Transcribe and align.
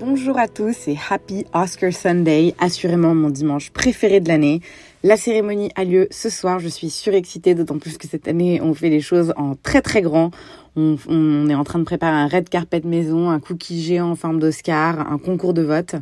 Bonjour 0.00 0.38
à 0.38 0.46
tous 0.46 0.86
et 0.86 0.96
Happy 1.10 1.44
Oscar 1.52 1.92
Sunday, 1.92 2.54
assurément 2.60 3.16
mon 3.16 3.30
dimanche 3.30 3.70
préféré 3.70 4.20
de 4.20 4.28
l'année. 4.28 4.60
La 5.04 5.16
cérémonie 5.16 5.70
a 5.76 5.84
lieu 5.84 6.08
ce 6.10 6.28
soir, 6.28 6.58
je 6.58 6.66
suis 6.66 6.90
surexcitée, 6.90 7.54
d'autant 7.54 7.78
plus 7.78 7.98
que 7.98 8.08
cette 8.08 8.26
année 8.26 8.60
on 8.60 8.74
fait 8.74 8.88
les 8.88 9.00
choses 9.00 9.32
en 9.36 9.54
très 9.54 9.80
très 9.80 10.02
grand. 10.02 10.32
On, 10.76 11.48
est 11.48 11.54
en 11.56 11.64
train 11.64 11.80
de 11.80 11.84
préparer 11.84 12.16
un 12.16 12.28
red 12.28 12.48
carpet 12.48 12.82
maison, 12.84 13.30
un 13.30 13.40
cookie 13.40 13.82
géant 13.82 14.10
en 14.10 14.14
forme 14.14 14.38
d'Oscar, 14.38 15.10
un 15.10 15.18
concours 15.18 15.52
de 15.52 15.62
vote. 15.62 15.96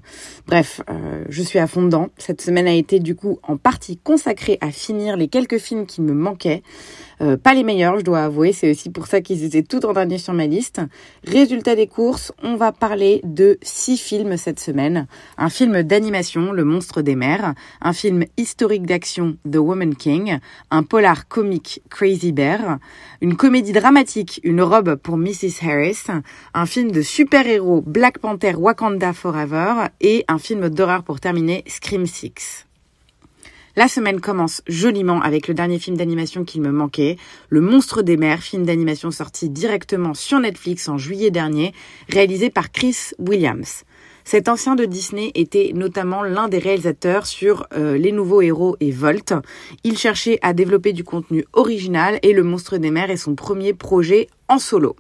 Bref, 0.47 0.83
euh, 0.91 1.25
je 1.31 1.43
suis 1.43 1.59
à 1.59 1.67
fond 1.67 1.83
dedans. 1.83 2.09
Cette 2.19 2.43
semaine 2.43 2.67
a 2.67 2.75
été 2.75 3.01
du 3.01 3.15
coup 3.15 3.39
en 3.43 3.57
partie 3.57 3.97
consacrée 3.97 4.59
à 4.61 4.71
finir 4.71 5.17
les 5.17 5.29
quelques 5.29 5.59
films 5.59 5.87
qui 5.87 6.03
me 6.03 6.13
manquaient. 6.13 6.63
Euh, 7.23 7.37
pas 7.37 7.55
les 7.55 7.65
meilleurs, 7.65 7.99
je 7.99 8.05
dois 8.05 8.25
avouer. 8.25 8.53
C'est 8.53 8.71
aussi 8.71 8.91
pour 8.91 9.07
ça 9.07 9.21
qu'ils 9.21 9.45
étaient 9.45 9.63
tout 9.63 9.85
en 9.87 9.93
dernier 9.93 10.19
sur 10.19 10.35
ma 10.35 10.47
liste. 10.47 10.81
Résultat 11.27 11.75
des 11.75 11.87
courses, 11.87 12.33
on 12.43 12.57
va 12.57 12.73
parler 12.73 13.21
de 13.25 13.59
six 13.63 13.97
films 13.97 14.37
cette 14.37 14.61
semaine. 14.61 15.07
Un 15.39 15.49
film 15.49 15.83
d'animation, 15.83 16.53
Le 16.53 16.65
Monstre 16.65 17.03
des 17.03 17.17
Mers. 17.17 17.55
Un 17.81 17.93
film 17.93 18.25
historique 18.37 18.86
d'action, 18.87 19.37
The 19.45 19.57
Woman 19.57 19.95
King. 19.95 20.39
Un 20.71 20.83
polar 20.83 21.29
comique, 21.29 21.83
Crazy 21.91 22.33
Bear. 22.33 22.79
Une 23.21 23.37
comédie 23.37 23.73
dramatique, 23.73 24.41
Une 24.43 24.63
robe 24.63 24.95
pour 24.95 25.19
Mrs. 25.19 25.63
Harris. 25.63 26.05
Un 26.55 26.67
film 26.67 26.91
de 26.91 27.03
super-héros, 27.03 27.83
Black 27.87 28.19
Panther 28.19 28.55
Wakanda 28.57 29.13
Forever. 29.13 29.89
Et 30.01 30.25
un 30.29 30.39
film 30.39 30.71
d'horreur 30.71 31.03
pour 31.03 31.21
terminer, 31.21 31.65
Scream 31.67 32.07
6. 32.07 32.67
La 33.79 33.89
semaine 33.89 34.23
commence 34.23 34.63
joliment 34.67 35.21
avec 35.21 35.49
le 35.49 35.55
dernier 35.55 35.79
film 35.79 35.99
d'animation 35.99 36.45
qu'il 36.45 36.63
me 36.63 36.73
manquait, 36.73 37.19
Le 37.51 37.61
Monstre 37.61 38.01
des 38.01 38.17
Mers, 38.17 38.43
film 38.43 38.65
d'animation 38.65 39.11
sorti 39.11 39.51
directement 39.51 40.15
sur 40.15 40.41
Netflix 40.41 40.89
en 40.89 40.97
juillet 40.97 41.31
dernier, 41.31 41.75
réalisé 42.09 42.49
par 42.49 42.73
Chris 42.73 42.97
Williams. 43.19 43.85
Cet 44.29 44.49
ancien 44.49 44.75
de 44.75 44.87
Disney 44.87 45.31
était 45.37 45.71
notamment 45.73 46.25
l'un 46.25 46.49
des 46.49 46.59
réalisateurs 46.59 47.27
sur 47.27 47.69
euh, 47.77 47.97
Les 47.97 48.11
Nouveaux 48.11 48.43
Héros 48.43 48.77
et 48.81 48.91
Volt. 48.91 49.33
Il 49.85 49.97
cherchait 49.97 50.41
à 50.43 50.53
développer 50.53 50.93
du 50.93 51.05
contenu 51.05 51.45
original 51.53 52.19
et 52.23 52.33
Le 52.33 52.43
Monstre 52.43 52.77
des 52.77 52.91
Mers 52.91 53.13
est 53.13 53.19
son 53.19 53.37
premier 53.37 53.73
projet 53.73 54.27
en 54.49 54.59
solo. 54.59 54.97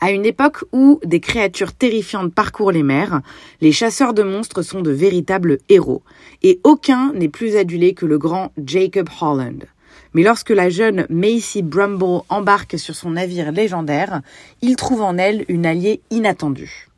À 0.00 0.10
une 0.10 0.24
époque 0.24 0.64
où 0.72 1.00
des 1.04 1.20
créatures 1.20 1.74
terrifiantes 1.74 2.32
parcourent 2.32 2.72
les 2.72 2.82
mers, 2.82 3.20
les 3.60 3.72
chasseurs 3.72 4.14
de 4.14 4.22
monstres 4.22 4.62
sont 4.62 4.80
de 4.80 4.90
véritables 4.90 5.58
héros, 5.68 6.02
et 6.42 6.60
aucun 6.64 7.12
n'est 7.12 7.28
plus 7.28 7.56
adulé 7.56 7.92
que 7.92 8.06
le 8.06 8.16
grand 8.16 8.52
Jacob 8.64 9.10
Holland. 9.20 9.66
Mais 10.14 10.22
lorsque 10.22 10.48
la 10.48 10.70
jeune 10.70 11.06
Macy 11.10 11.60
Brumble 11.60 12.22
embarque 12.30 12.78
sur 12.78 12.94
son 12.94 13.10
navire 13.10 13.52
légendaire, 13.52 14.22
il 14.62 14.76
trouve 14.76 15.02
en 15.02 15.18
elle 15.18 15.44
une 15.48 15.66
alliée 15.66 16.00
inattendue. 16.10 16.88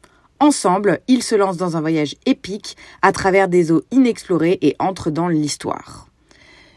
Ensemble, 0.42 1.00
ils 1.06 1.22
se 1.22 1.34
lancent 1.34 1.58
dans 1.58 1.76
un 1.76 1.82
voyage 1.82 2.16
épique 2.24 2.74
à 3.02 3.12
travers 3.12 3.46
des 3.46 3.72
eaux 3.72 3.82
inexplorées 3.90 4.58
et 4.62 4.74
entrent 4.78 5.10
dans 5.10 5.28
l'histoire. 5.28 6.08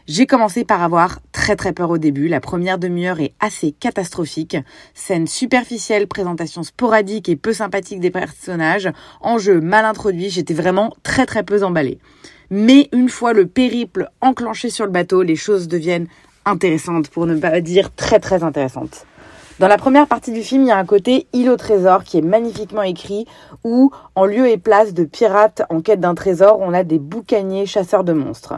J'ai 0.06 0.26
commencé 0.26 0.66
par 0.66 0.82
avoir 0.82 1.20
très 1.32 1.56
très 1.56 1.72
peur 1.72 1.88
au 1.88 1.96
début. 1.96 2.28
La 2.28 2.42
première 2.42 2.78
demi-heure 2.78 3.20
est 3.20 3.32
assez 3.40 3.72
catastrophique. 3.72 4.58
Scène 4.92 5.26
superficielle, 5.26 6.06
présentation 6.06 6.62
sporadique 6.62 7.30
et 7.30 7.36
peu 7.36 7.54
sympathique 7.54 8.00
des 8.00 8.10
personnages, 8.10 8.90
enjeu 9.22 9.62
mal 9.62 9.86
introduit, 9.86 10.28
j'étais 10.28 10.52
vraiment 10.52 10.94
très 11.02 11.24
très 11.24 11.42
peu 11.42 11.64
emballée. 11.64 11.98
Mais 12.50 12.90
une 12.92 13.08
fois 13.08 13.32
le 13.32 13.46
périple 13.46 14.10
enclenché 14.20 14.68
sur 14.68 14.84
le 14.84 14.92
bateau, 14.92 15.22
les 15.22 15.36
choses 15.36 15.68
deviennent 15.68 16.08
intéressantes, 16.44 17.08
pour 17.08 17.24
ne 17.24 17.38
pas 17.38 17.62
dire 17.62 17.90
très 17.94 18.20
très 18.20 18.42
intéressantes. 18.44 19.06
Dans 19.60 19.68
la 19.68 19.76
première 19.76 20.08
partie 20.08 20.32
du 20.32 20.42
film, 20.42 20.62
il 20.62 20.68
y 20.68 20.72
a 20.72 20.76
un 20.76 20.84
côté 20.84 21.28
île 21.32 21.48
au 21.48 21.56
trésor 21.56 22.02
qui 22.02 22.18
est 22.18 22.22
magnifiquement 22.22 22.82
écrit 22.82 23.24
où, 23.62 23.92
en 24.16 24.26
lieu 24.26 24.48
et 24.48 24.58
place 24.58 24.94
de 24.94 25.04
pirates 25.04 25.62
en 25.70 25.80
quête 25.80 26.00
d'un 26.00 26.16
trésor, 26.16 26.58
on 26.60 26.74
a 26.74 26.82
des 26.82 26.98
boucaniers 26.98 27.64
chasseurs 27.64 28.02
de 28.02 28.12
monstres. 28.12 28.54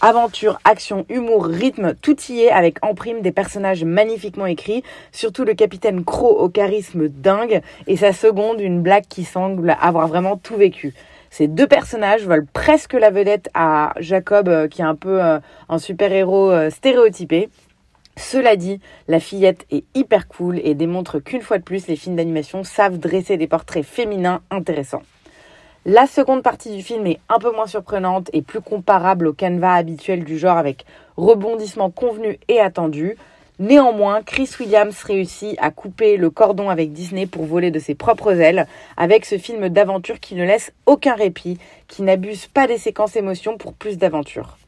Aventure, 0.00 0.58
action, 0.64 1.04
humour, 1.10 1.44
rythme, 1.44 1.92
tout 2.00 2.16
y 2.30 2.40
est 2.40 2.50
avec 2.50 2.82
en 2.82 2.94
prime 2.94 3.20
des 3.20 3.30
personnages 3.30 3.84
magnifiquement 3.84 4.46
écrits, 4.46 4.82
surtout 5.12 5.44
le 5.44 5.52
capitaine 5.52 6.02
Crow 6.02 6.34
au 6.38 6.48
charisme 6.48 7.08
dingue 7.08 7.60
et 7.86 7.98
sa 7.98 8.14
seconde 8.14 8.58
une 8.58 8.80
blague 8.80 9.06
qui 9.06 9.24
semble 9.24 9.76
avoir 9.82 10.08
vraiment 10.08 10.38
tout 10.38 10.56
vécu. 10.56 10.94
Ces 11.32 11.46
deux 11.46 11.66
personnages 11.66 12.26
volent 12.26 12.46
presque 12.52 12.94
la 12.94 13.08
vedette 13.10 13.48
à 13.54 13.94
Jacob 14.00 14.48
euh, 14.48 14.68
qui 14.68 14.82
est 14.82 14.84
un 14.84 14.94
peu 14.94 15.22
euh, 15.22 15.40
un 15.70 15.78
super-héros 15.78 16.50
euh, 16.50 16.68
stéréotypé. 16.68 17.48
Cela 18.16 18.56
dit, 18.56 18.80
la 19.08 19.20
fillette 19.20 19.66
est 19.70 19.84
hyper 19.94 20.28
cool 20.28 20.60
et 20.62 20.74
démontre 20.74 21.18
qu'une 21.18 21.40
fois 21.40 21.58
de 21.58 21.62
plus, 21.62 21.86
les 21.86 21.96
films 21.96 22.16
d'animation 22.16 22.62
savent 22.62 22.98
dresser 22.98 23.36
des 23.36 23.46
portraits 23.46 23.84
féminins 23.84 24.42
intéressants. 24.50 25.02
La 25.84 26.06
seconde 26.06 26.42
partie 26.42 26.76
du 26.76 26.82
film 26.82 27.06
est 27.08 27.18
un 27.28 27.38
peu 27.38 27.50
moins 27.50 27.66
surprenante 27.66 28.30
et 28.32 28.42
plus 28.42 28.60
comparable 28.60 29.26
au 29.26 29.32
canevas 29.32 29.74
habituel 29.74 30.22
du 30.22 30.38
genre 30.38 30.56
avec 30.56 30.84
rebondissements 31.16 31.90
convenus 31.90 32.38
et 32.46 32.60
attendus. 32.60 33.16
Néanmoins, 33.58 34.22
Chris 34.22 34.48
Williams 34.60 35.02
réussit 35.02 35.56
à 35.58 35.70
couper 35.70 36.16
le 36.16 36.30
cordon 36.30 36.70
avec 36.70 36.92
Disney 36.92 37.26
pour 37.26 37.46
voler 37.46 37.70
de 37.70 37.80
ses 37.80 37.94
propres 37.94 38.40
ailes 38.40 38.66
avec 38.96 39.24
ce 39.24 39.38
film 39.38 39.70
d'aventure 39.70 40.20
qui 40.20 40.36
ne 40.36 40.44
laisse 40.44 40.72
aucun 40.86 41.14
répit, 41.14 41.58
qui 41.88 42.02
n'abuse 42.02 42.46
pas 42.46 42.66
des 42.66 42.78
séquences 42.78 43.16
émotions 43.16 43.58
pour 43.58 43.72
plus 43.72 43.98
d'aventure. 43.98 44.58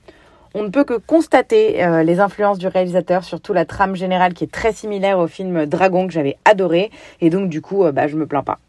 On 0.56 0.62
ne 0.62 0.69
peut 0.69 0.84
que 0.84 0.94
constater 0.94 1.84
euh, 1.84 2.04
les 2.04 2.20
influences 2.20 2.59
du 2.59 2.69
réalisateur, 2.69 3.25
surtout 3.25 3.53
la 3.53 3.65
trame 3.65 3.97
générale 3.97 4.34
qui 4.34 4.44
est 4.44 4.53
très 4.53 4.72
similaire 4.72 5.19
au 5.19 5.26
film 5.26 5.66
Dragon 5.66 6.06
que 6.06 6.12
j'avais 6.12 6.37
adoré 6.44 6.92
et 7.20 7.28
donc 7.28 7.48
du 7.48 7.60
coup 7.60 7.84
euh, 7.84 7.91
bah, 7.91 8.06
je 8.06 8.15
me 8.15 8.25
plains 8.25 8.44
pas. 8.44 8.60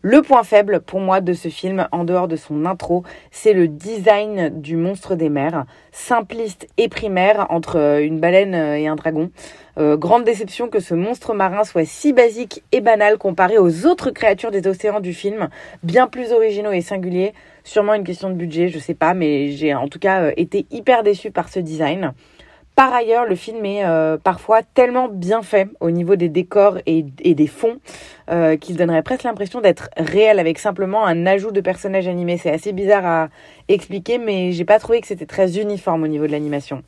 Le 0.00 0.22
point 0.22 0.44
faible 0.44 0.78
pour 0.78 1.00
moi 1.00 1.20
de 1.20 1.32
ce 1.32 1.48
film, 1.48 1.88
en 1.90 2.04
dehors 2.04 2.28
de 2.28 2.36
son 2.36 2.66
intro, 2.66 3.02
c'est 3.32 3.52
le 3.52 3.66
design 3.66 4.60
du 4.60 4.76
monstre 4.76 5.16
des 5.16 5.28
mers, 5.28 5.64
simpliste 5.90 6.68
et 6.76 6.88
primaire 6.88 7.48
entre 7.50 8.00
une 8.00 8.20
baleine 8.20 8.54
et 8.54 8.86
un 8.86 8.94
dragon. 8.94 9.32
Euh, 9.78 9.96
grande 9.96 10.24
déception 10.24 10.68
que 10.68 10.78
ce 10.78 10.94
monstre 10.94 11.34
marin 11.34 11.62
soit 11.64 11.84
si 11.84 12.12
basique 12.12 12.64
et 12.70 12.80
banal 12.80 13.18
comparé 13.18 13.58
aux 13.58 13.86
autres 13.86 14.10
créatures 14.10 14.52
des 14.52 14.68
océans 14.68 15.00
du 15.00 15.12
film, 15.12 15.48
bien 15.82 16.06
plus 16.06 16.32
originaux 16.32 16.72
et 16.72 16.80
singuliers. 16.80 17.32
Sûrement 17.68 17.92
une 17.92 18.02
question 18.02 18.30
de 18.30 18.34
budget, 18.34 18.68
je 18.68 18.78
sais 18.78 18.94
pas, 18.94 19.12
mais 19.12 19.50
j'ai 19.50 19.74
en 19.74 19.88
tout 19.88 19.98
cas 19.98 20.32
été 20.38 20.64
hyper 20.70 21.02
déçue 21.02 21.30
par 21.30 21.50
ce 21.50 21.60
design. 21.60 22.14
Par 22.74 22.94
ailleurs, 22.94 23.26
le 23.26 23.34
film 23.34 23.62
est 23.66 23.84
euh, 23.84 24.16
parfois 24.16 24.62
tellement 24.62 25.06
bien 25.06 25.42
fait 25.42 25.68
au 25.80 25.90
niveau 25.90 26.16
des 26.16 26.30
décors 26.30 26.78
et, 26.86 27.04
et 27.20 27.34
des 27.34 27.46
fonds 27.46 27.76
euh, 28.30 28.56
qu'il 28.56 28.76
donnerait 28.76 29.02
presque 29.02 29.24
l'impression 29.24 29.60
d'être 29.60 29.90
réel 29.98 30.38
avec 30.38 30.58
simplement 30.58 31.04
un 31.04 31.26
ajout 31.26 31.50
de 31.50 31.60
personnages 31.60 32.08
animés. 32.08 32.38
C'est 32.38 32.50
assez 32.50 32.72
bizarre 32.72 33.04
à 33.04 33.28
expliquer, 33.68 34.16
mais 34.16 34.52
j'ai 34.52 34.64
pas 34.64 34.78
trouvé 34.78 35.02
que 35.02 35.06
c'était 35.06 35.26
très 35.26 35.58
uniforme 35.58 36.04
au 36.04 36.08
niveau 36.08 36.26
de 36.26 36.32
l'animation. 36.32 36.82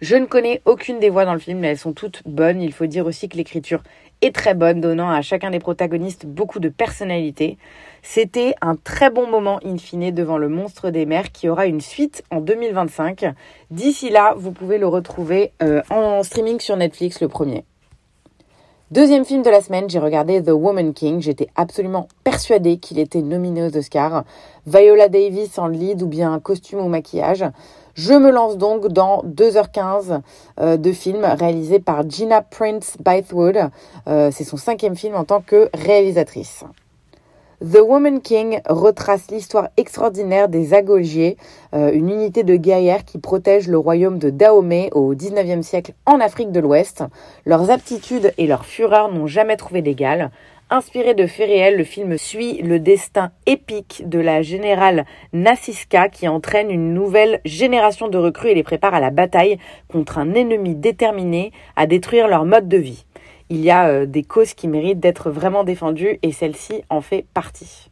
Je 0.00 0.16
ne 0.16 0.24
connais 0.24 0.62
aucune 0.64 0.98
des 0.98 1.10
voix 1.10 1.26
dans 1.26 1.34
le 1.34 1.40
film, 1.40 1.58
mais 1.58 1.68
elles 1.68 1.76
sont 1.76 1.92
toutes 1.92 2.22
bonnes. 2.24 2.62
Il 2.62 2.72
faut 2.72 2.86
dire 2.86 3.04
aussi 3.04 3.28
que 3.28 3.36
l'écriture 3.36 3.82
est 4.22 4.34
très 4.34 4.54
bonne, 4.54 4.80
donnant 4.80 5.10
à 5.10 5.22
chacun 5.22 5.50
des 5.50 5.58
protagonistes 5.58 6.24
beaucoup 6.24 6.60
de 6.60 6.68
personnalité. 6.68 7.58
C'était 8.10 8.54
un 8.62 8.74
très 8.74 9.10
bon 9.10 9.26
moment 9.26 9.60
in 9.62 9.76
fine 9.76 10.10
devant 10.12 10.38
le 10.38 10.48
monstre 10.48 10.88
des 10.88 11.04
mers 11.04 11.30
qui 11.30 11.46
aura 11.46 11.66
une 11.66 11.82
suite 11.82 12.24
en 12.30 12.40
2025. 12.40 13.34
D'ici 13.70 14.08
là, 14.08 14.32
vous 14.34 14.50
pouvez 14.50 14.78
le 14.78 14.86
retrouver 14.86 15.52
euh, 15.62 15.82
en 15.90 16.22
streaming 16.22 16.58
sur 16.58 16.78
Netflix 16.78 17.20
le 17.20 17.28
premier. 17.28 17.66
Deuxième 18.90 19.26
film 19.26 19.42
de 19.42 19.50
la 19.50 19.60
semaine, 19.60 19.90
j'ai 19.90 19.98
regardé 19.98 20.42
The 20.42 20.52
Woman 20.52 20.94
King. 20.94 21.20
J'étais 21.20 21.48
absolument 21.54 22.08
persuadée 22.24 22.78
qu'il 22.78 22.98
était 22.98 23.20
nominé 23.20 23.62
aux 23.62 23.76
Oscars. 23.76 24.24
Viola 24.66 25.10
Davis 25.10 25.58
en 25.58 25.66
lead 25.66 26.00
ou 26.00 26.06
bien 26.06 26.32
un 26.32 26.40
costume 26.40 26.78
ou 26.78 26.88
maquillage. 26.88 27.44
Je 27.92 28.14
me 28.14 28.30
lance 28.30 28.56
donc 28.56 28.88
dans 28.88 29.22
2h15 29.24 30.22
euh, 30.60 30.78
de 30.78 30.92
film 30.92 31.26
réalisé 31.26 31.78
par 31.78 32.08
Gina 32.08 32.40
Prince 32.40 32.96
Bythewood. 33.04 33.68
Euh, 34.08 34.30
C'est 34.32 34.44
son 34.44 34.56
cinquième 34.56 34.96
film 34.96 35.14
en 35.14 35.24
tant 35.24 35.42
que 35.42 35.68
réalisatrice. 35.74 36.64
The 37.60 37.80
Woman 37.80 38.20
King 38.20 38.60
retrace 38.68 39.32
l'histoire 39.32 39.70
extraordinaire 39.76 40.48
des 40.48 40.74
Agolgiers, 40.74 41.36
euh, 41.74 41.90
une 41.92 42.08
unité 42.08 42.44
de 42.44 42.54
guerrières 42.54 43.04
qui 43.04 43.18
protège 43.18 43.66
le 43.66 43.76
royaume 43.76 44.20
de 44.20 44.30
Dahomey 44.30 44.90
au 44.92 45.12
XIXe 45.12 45.66
siècle 45.66 45.94
en 46.06 46.20
Afrique 46.20 46.52
de 46.52 46.60
l'Ouest. 46.60 47.02
Leurs 47.46 47.72
aptitudes 47.72 48.32
et 48.38 48.46
leur 48.46 48.64
fureur 48.64 49.12
n'ont 49.12 49.26
jamais 49.26 49.56
trouvé 49.56 49.82
d'égal. 49.82 50.30
Inspiré 50.70 51.14
de 51.14 51.26
faits 51.26 51.48
réels, 51.48 51.76
le 51.76 51.82
film 51.82 52.16
suit 52.16 52.62
le 52.62 52.78
destin 52.78 53.32
épique 53.46 54.04
de 54.08 54.20
la 54.20 54.40
générale 54.42 55.04
Nassiska 55.32 56.10
qui 56.10 56.28
entraîne 56.28 56.70
une 56.70 56.94
nouvelle 56.94 57.40
génération 57.44 58.06
de 58.06 58.18
recrues 58.18 58.50
et 58.50 58.54
les 58.54 58.62
prépare 58.62 58.94
à 58.94 59.00
la 59.00 59.10
bataille 59.10 59.58
contre 59.88 60.18
un 60.18 60.34
ennemi 60.34 60.76
déterminé 60.76 61.50
à 61.74 61.88
détruire 61.88 62.28
leur 62.28 62.44
mode 62.44 62.68
de 62.68 62.76
vie. 62.76 63.04
Il 63.50 63.60
y 63.60 63.70
a 63.70 63.88
euh, 63.88 64.06
des 64.06 64.24
causes 64.24 64.52
qui 64.52 64.68
méritent 64.68 65.00
d'être 65.00 65.30
vraiment 65.30 65.64
défendues 65.64 66.18
et 66.22 66.32
celle-ci 66.32 66.82
en 66.90 67.00
fait 67.00 67.24
partie. 67.32 67.88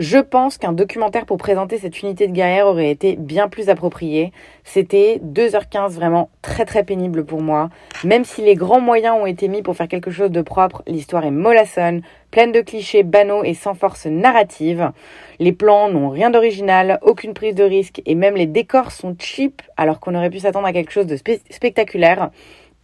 Je 0.00 0.18
pense 0.18 0.58
qu'un 0.58 0.72
documentaire 0.72 1.24
pour 1.24 1.36
présenter 1.36 1.78
cette 1.78 2.02
unité 2.02 2.26
de 2.26 2.32
guerrière 2.32 2.66
aurait 2.66 2.90
été 2.90 3.14
bien 3.14 3.48
plus 3.48 3.68
approprié. 3.68 4.32
C'était 4.64 5.20
2h15 5.24 5.90
vraiment 5.90 6.30
très 6.42 6.64
très 6.64 6.82
pénible 6.82 7.24
pour 7.24 7.40
moi. 7.40 7.68
Même 8.02 8.24
si 8.24 8.42
les 8.42 8.56
grands 8.56 8.80
moyens 8.80 9.14
ont 9.20 9.26
été 9.26 9.46
mis 9.46 9.62
pour 9.62 9.76
faire 9.76 9.86
quelque 9.86 10.10
chose 10.10 10.32
de 10.32 10.42
propre, 10.42 10.82
l'histoire 10.88 11.24
est 11.24 11.30
mollassonne, 11.30 12.02
pleine 12.32 12.50
de 12.50 12.60
clichés 12.60 13.04
banaux 13.04 13.44
et 13.44 13.54
sans 13.54 13.74
force 13.74 14.06
narrative. 14.06 14.90
Les 15.38 15.52
plans 15.52 15.88
n'ont 15.88 16.08
rien 16.08 16.30
d'original, 16.30 16.98
aucune 17.02 17.32
prise 17.32 17.54
de 17.54 17.62
risque 17.62 18.02
et 18.04 18.16
même 18.16 18.34
les 18.34 18.46
décors 18.46 18.90
sont 18.90 19.14
cheap 19.16 19.62
alors 19.76 20.00
qu'on 20.00 20.16
aurait 20.16 20.30
pu 20.30 20.40
s'attendre 20.40 20.66
à 20.66 20.72
quelque 20.72 20.90
chose 20.90 21.06
de 21.06 21.16
spectaculaire. 21.16 22.30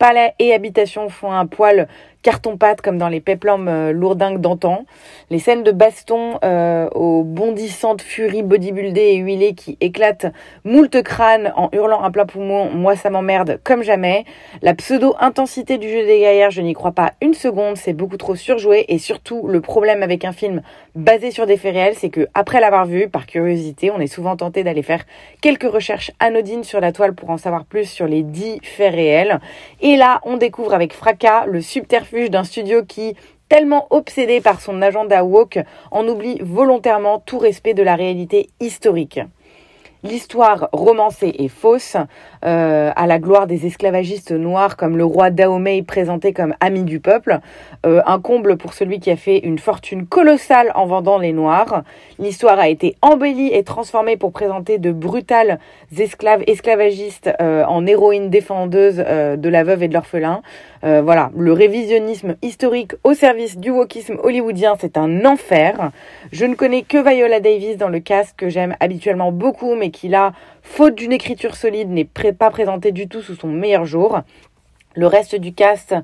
Palais 0.01 0.33
et 0.39 0.55
habitations 0.55 1.11
font 1.11 1.31
un 1.31 1.45
poil 1.45 1.87
carton-pâte 2.23 2.81
comme 2.83 2.99
dans 2.99 3.09
les 3.09 3.21
péplums 3.21 3.69
euh, 3.69 3.93
lourdingues 3.93 4.41
d'antan. 4.41 4.85
Les 5.31 5.39
scènes 5.39 5.63
de 5.63 5.73
baston 5.73 6.39
euh, 6.45 6.89
aux 6.91 7.23
bondissantes 7.25 8.03
furies 8.03 8.43
bodybuildées 8.43 9.01
et 9.01 9.17
huilées 9.17 9.55
qui 9.55 9.79
éclatent 9.81 10.27
moult 10.65 11.03
crânes 11.03 11.53
en 11.57 11.71
hurlant 11.73 12.03
à 12.03 12.11
plein 12.11 12.27
poumon, 12.27 12.71
moi 12.71 12.97
ça 12.97 13.11
m'emmerde 13.11 13.61
comme 13.65 13.83
jamais. 13.83 14.25
La 14.63 14.75
pseudo-intensité 14.75 15.79
du 15.79 15.89
jeu 15.89 16.05
des 16.05 16.21
gaillards, 16.21 16.51
je 16.51 16.61
n'y 16.61 16.75
crois 16.75 16.93
pas 16.93 17.13
une 17.23 17.35
seconde, 17.35 17.77
c'est 17.77 17.93
beaucoup 17.93 18.17
trop 18.17 18.35
surjoué 18.35 18.85
et 18.89 18.99
surtout 18.99 19.47
le 19.47 19.61
problème 19.61 20.03
avec 20.03 20.25
un 20.25 20.33
film 20.33 20.63
basé 20.95 21.31
sur 21.31 21.47
des 21.47 21.57
faits 21.57 21.75
réels, 21.75 21.95
c'est 21.97 22.11
que 22.11 22.29
après 22.35 22.61
l'avoir 22.61 22.85
vu, 22.87 23.09
par 23.09 23.27
curiosité, 23.27 23.91
on 23.91 24.01
est 24.01 24.07
souvent 24.07 24.37
tenté 24.37 24.65
d'aller 24.65 24.83
faire 24.83 25.05
quelques 25.41 25.71
recherches 25.71 26.11
anodines 26.19 26.65
sur 26.65 26.81
la 26.81 26.93
toile 26.93 27.15
pour 27.15 27.31
en 27.31 27.39
savoir 27.39 27.65
plus 27.65 27.89
sur 27.89 28.07
les 28.07 28.23
dix 28.23 28.59
faits 28.63 28.95
réels. 28.95 29.41
Et 29.81 29.97
là, 29.97 30.21
on 30.25 30.37
découvre 30.37 30.75
avec 30.75 30.93
fracas 30.93 31.47
le 31.47 31.61
subterfuge 31.61 32.10
d'un 32.13 32.45
studio 32.45 32.85
qui, 32.85 33.15
tellement 33.49 33.87
obsédé 33.91 34.41
par 34.41 34.61
son 34.61 34.81
agenda 34.83 35.25
woke, 35.25 35.59
en 35.91 36.07
oublie 36.07 36.39
volontairement 36.41 37.19
tout 37.19 37.39
respect 37.39 37.75
de 37.75 37.83
la 37.83 37.97
réalité 37.97 38.49
historique. 38.61 39.21
L'histoire 40.03 40.71
romancée 40.73 41.35
est 41.39 41.49
fausse, 41.49 41.97
euh, 42.43 42.91
à 42.97 43.07
la 43.07 43.19
gloire 43.19 43.47
des 43.47 43.67
esclavagistes 43.67 44.33
noirs 44.33 44.79
comme 44.79 44.97
le 44.97 45.05
roi 45.05 45.29
Dahomey 45.29 45.83
présenté 45.83 46.33
comme 46.33 46.55
ami 46.61 46.85
du 46.85 47.01
peuple, 47.01 47.41
euh, 47.85 48.01
un 48.07 48.19
comble 48.19 48.57
pour 48.57 48.73
celui 48.73 48.99
qui 48.99 49.11
a 49.11 49.17
fait 49.17 49.41
une 49.41 49.59
fortune 49.59 50.07
colossale 50.07 50.73
en 50.75 50.87
vendant 50.87 51.19
les 51.19 51.35
noirs. 51.35 51.83
L'histoire 52.19 52.59
a 52.59 52.71
été 52.71 52.97
embellie 53.03 53.53
et 53.53 53.63
transformée 53.63 54.17
pour 54.17 54.33
présenter 54.33 54.79
de 54.79 54.91
brutales 54.91 55.59
esclaves 55.99 56.45
esclavagistes 56.47 57.31
euh, 57.43 57.65
en 57.67 57.87
héroïnes 57.87 58.31
défendeuses 58.31 58.97
de 58.97 59.49
la 59.51 59.65
veuve 59.65 59.83
et 59.83 59.89
de 59.89 59.95
l'orphelin. 59.95 60.41
voilà, 60.83 61.31
le 61.37 61.53
révisionnisme 61.53 62.37
historique 62.41 62.93
au 63.05 63.13
service 63.13 63.59
du 63.59 63.71
wokisme 63.71 64.17
hollywoodien, 64.23 64.77
c'est 64.81 64.97
un 64.97 65.27
enfer. 65.27 65.91
Je 66.33 66.47
ne 66.47 66.55
connais 66.55 66.83
que 66.83 66.97
Viola 66.97 67.41
Davis 67.41 67.77
dans 67.77 67.91
le 67.91 68.01
cast 68.01 68.35
que 68.35 68.49
j'aime 68.49 68.77
habituellement 68.81 69.31
beaucoup, 69.31 69.75
mais 69.75 69.90
qui 69.91 70.09
là, 70.09 70.33
faute 70.63 70.95
d'une 70.95 71.13
écriture 71.13 71.57
solide, 71.57 71.91
n'est 71.91 72.05
pas 72.05 72.51
présenté 72.51 72.93
du 72.93 73.09
tout 73.09 73.23
sous 73.23 73.35
son 73.35 73.49
meilleur 73.49 73.85
jour. 73.85 74.21
Le 74.97 75.07
reste 75.07 75.37
du 75.37 75.55
cast 75.55 75.95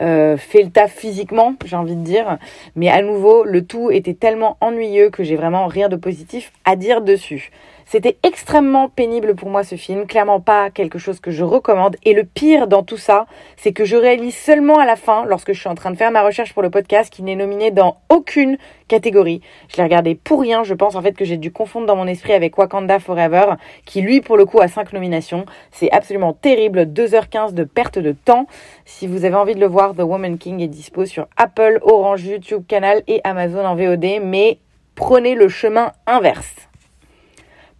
euh, 0.00 0.36
fait 0.36 0.62
le 0.62 0.70
taf 0.70 0.92
physiquement, 0.92 1.54
j'ai 1.64 1.76
envie 1.76 1.96
de 1.96 2.02
dire, 2.02 2.38
mais 2.76 2.90
à 2.90 3.00
nouveau, 3.00 3.42
le 3.42 3.64
tout 3.64 3.90
était 3.90 4.12
tellement 4.12 4.58
ennuyeux 4.60 5.08
que 5.08 5.24
j'ai 5.24 5.36
vraiment 5.36 5.66
rien 5.66 5.88
de 5.88 5.96
positif 5.96 6.52
à 6.66 6.76
dire 6.76 7.00
dessus. 7.00 7.50
C'était 7.86 8.16
extrêmement 8.22 8.88
pénible 8.88 9.34
pour 9.34 9.50
moi 9.50 9.64
ce 9.64 9.76
film, 9.76 10.06
clairement 10.06 10.40
pas 10.40 10.70
quelque 10.70 10.98
chose 10.98 11.20
que 11.20 11.30
je 11.30 11.44
recommande. 11.44 11.96
Et 12.04 12.14
le 12.14 12.24
pire 12.24 12.66
dans 12.66 12.82
tout 12.82 12.96
ça, 12.96 13.26
c'est 13.56 13.72
que 13.72 13.84
je 13.84 13.96
réalise 13.96 14.36
seulement 14.36 14.78
à 14.78 14.86
la 14.86 14.96
fin, 14.96 15.24
lorsque 15.26 15.52
je 15.52 15.60
suis 15.60 15.68
en 15.68 15.74
train 15.74 15.90
de 15.90 15.96
faire 15.96 16.10
ma 16.10 16.22
recherche 16.22 16.54
pour 16.54 16.62
le 16.62 16.70
podcast, 16.70 17.12
qu'il 17.12 17.24
n'est 17.26 17.36
nominé 17.36 17.70
dans 17.70 17.98
aucune 18.08 18.58
catégorie. 18.88 19.40
Je 19.68 19.76
l'ai 19.76 19.82
regardé 19.82 20.14
pour 20.14 20.40
rien, 20.40 20.64
je 20.64 20.74
pense 20.74 20.94
en 20.94 21.02
fait 21.02 21.12
que 21.12 21.24
j'ai 21.24 21.36
dû 21.36 21.52
confondre 21.52 21.86
dans 21.86 21.96
mon 21.96 22.06
esprit 22.06 22.32
avec 22.32 22.56
Wakanda 22.58 22.98
Forever, 22.98 23.54
qui 23.84 24.00
lui 24.00 24.20
pour 24.20 24.36
le 24.36 24.44
coup 24.44 24.60
a 24.60 24.68
5 24.68 24.92
nominations. 24.92 25.46
C'est 25.70 25.90
absolument 25.90 26.32
terrible, 26.32 26.84
2h15 26.84 27.54
de 27.54 27.64
perte 27.64 27.98
de 27.98 28.12
temps. 28.12 28.46
Si 28.84 29.06
vous 29.06 29.24
avez 29.24 29.36
envie 29.36 29.54
de 29.54 29.60
le 29.60 29.66
voir, 29.66 29.94
The 29.94 30.00
Woman 30.00 30.38
King 30.38 30.60
est 30.60 30.68
dispo 30.68 31.06
sur 31.06 31.26
Apple, 31.36 31.78
Orange, 31.82 32.24
YouTube, 32.24 32.64
Canal 32.66 33.02
et 33.06 33.20
Amazon 33.24 33.64
en 33.64 33.74
VOD, 33.74 34.20
mais 34.22 34.58
prenez 34.94 35.34
le 35.34 35.48
chemin 35.48 35.92
inverse. 36.06 36.68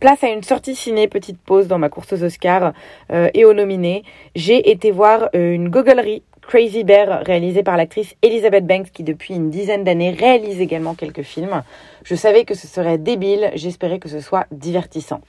Place 0.00 0.24
à 0.24 0.28
une 0.28 0.42
sortie 0.42 0.74
ciné, 0.74 1.08
petite 1.08 1.38
pause 1.38 1.66
dans 1.66 1.78
ma 1.78 1.88
course 1.88 2.12
aux 2.12 2.22
Oscars 2.24 2.72
euh, 3.12 3.30
et 3.32 3.44
aux 3.44 3.54
nominés. 3.54 4.02
J'ai 4.34 4.70
été 4.70 4.90
voir 4.90 5.30
euh, 5.34 5.52
une 5.52 5.68
gogolerie 5.68 6.22
Crazy 6.42 6.84
Bear 6.84 7.22
réalisée 7.24 7.62
par 7.62 7.76
l'actrice 7.76 8.14
Elizabeth 8.22 8.66
Banks 8.66 8.90
qui 8.92 9.02
depuis 9.02 9.34
une 9.34 9.50
dizaine 9.50 9.84
d'années 9.84 10.10
réalise 10.10 10.60
également 10.60 10.94
quelques 10.94 11.22
films. 11.22 11.62
Je 12.02 12.14
savais 12.14 12.44
que 12.44 12.54
ce 12.54 12.66
serait 12.66 12.98
débile, 12.98 13.50
j'espérais 13.54 13.98
que 13.98 14.10
ce 14.10 14.20
soit 14.20 14.46
divertissant. 14.50 15.20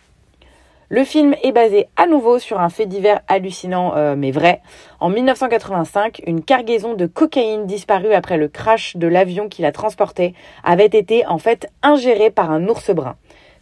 Le 0.90 1.04
film 1.04 1.36
est 1.42 1.52
basé 1.52 1.88
à 1.96 2.06
nouveau 2.06 2.38
sur 2.38 2.60
un 2.60 2.70
fait 2.70 2.86
divers 2.86 3.22
hallucinant 3.28 3.96
euh, 3.96 4.16
mais 4.16 4.30
vrai. 4.30 4.62
En 5.00 5.10
1985, 5.10 6.22
une 6.28 6.44
cargaison 6.44 6.94
de 6.94 7.08
cocaïne 7.08 7.66
disparue 7.66 8.14
après 8.14 8.38
le 8.38 8.50
crash 8.50 8.96
de 8.96 9.08
l'avion 9.08 9.50
qui 9.50 9.64
la 9.64 9.72
transportait 9.72 10.34
avait 10.64 10.86
été 10.86 11.26
en 11.26 11.40
fait 11.40 11.68
ingérée 11.82 12.30
par 12.30 12.52
un 12.52 12.68
ours 12.68 12.92
brun. 12.92 13.16